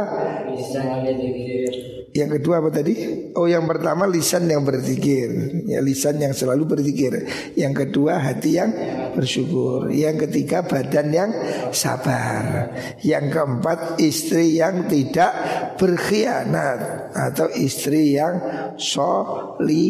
[2.13, 2.93] yang kedua apa tadi?
[3.33, 5.33] Oh yang pertama lisan yang berzikir.
[5.65, 7.25] Ya lisan yang selalu berzikir.
[7.57, 8.69] Yang kedua hati yang
[9.17, 9.89] bersyukur.
[9.89, 11.33] Yang ketiga badan yang
[11.73, 12.69] sabar.
[13.01, 15.33] Yang keempat istri yang tidak
[15.81, 18.45] berkhianat Atau istri yang
[18.77, 19.81] solihah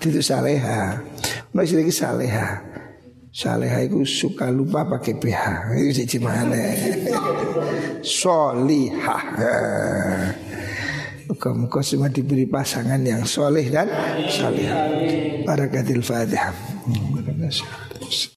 [0.00, 0.96] Itu saleha.
[1.52, 2.72] Nah istri lagi saleha.
[3.32, 5.44] Saleha itu suka lupa pakai PH.
[5.76, 6.56] Itu gimana
[8.00, 9.24] Solihah
[11.32, 13.88] Muka-muka semua diberi pasangan yang soleh dan
[14.28, 14.68] salih.
[15.48, 16.52] Barakatil Fatihah.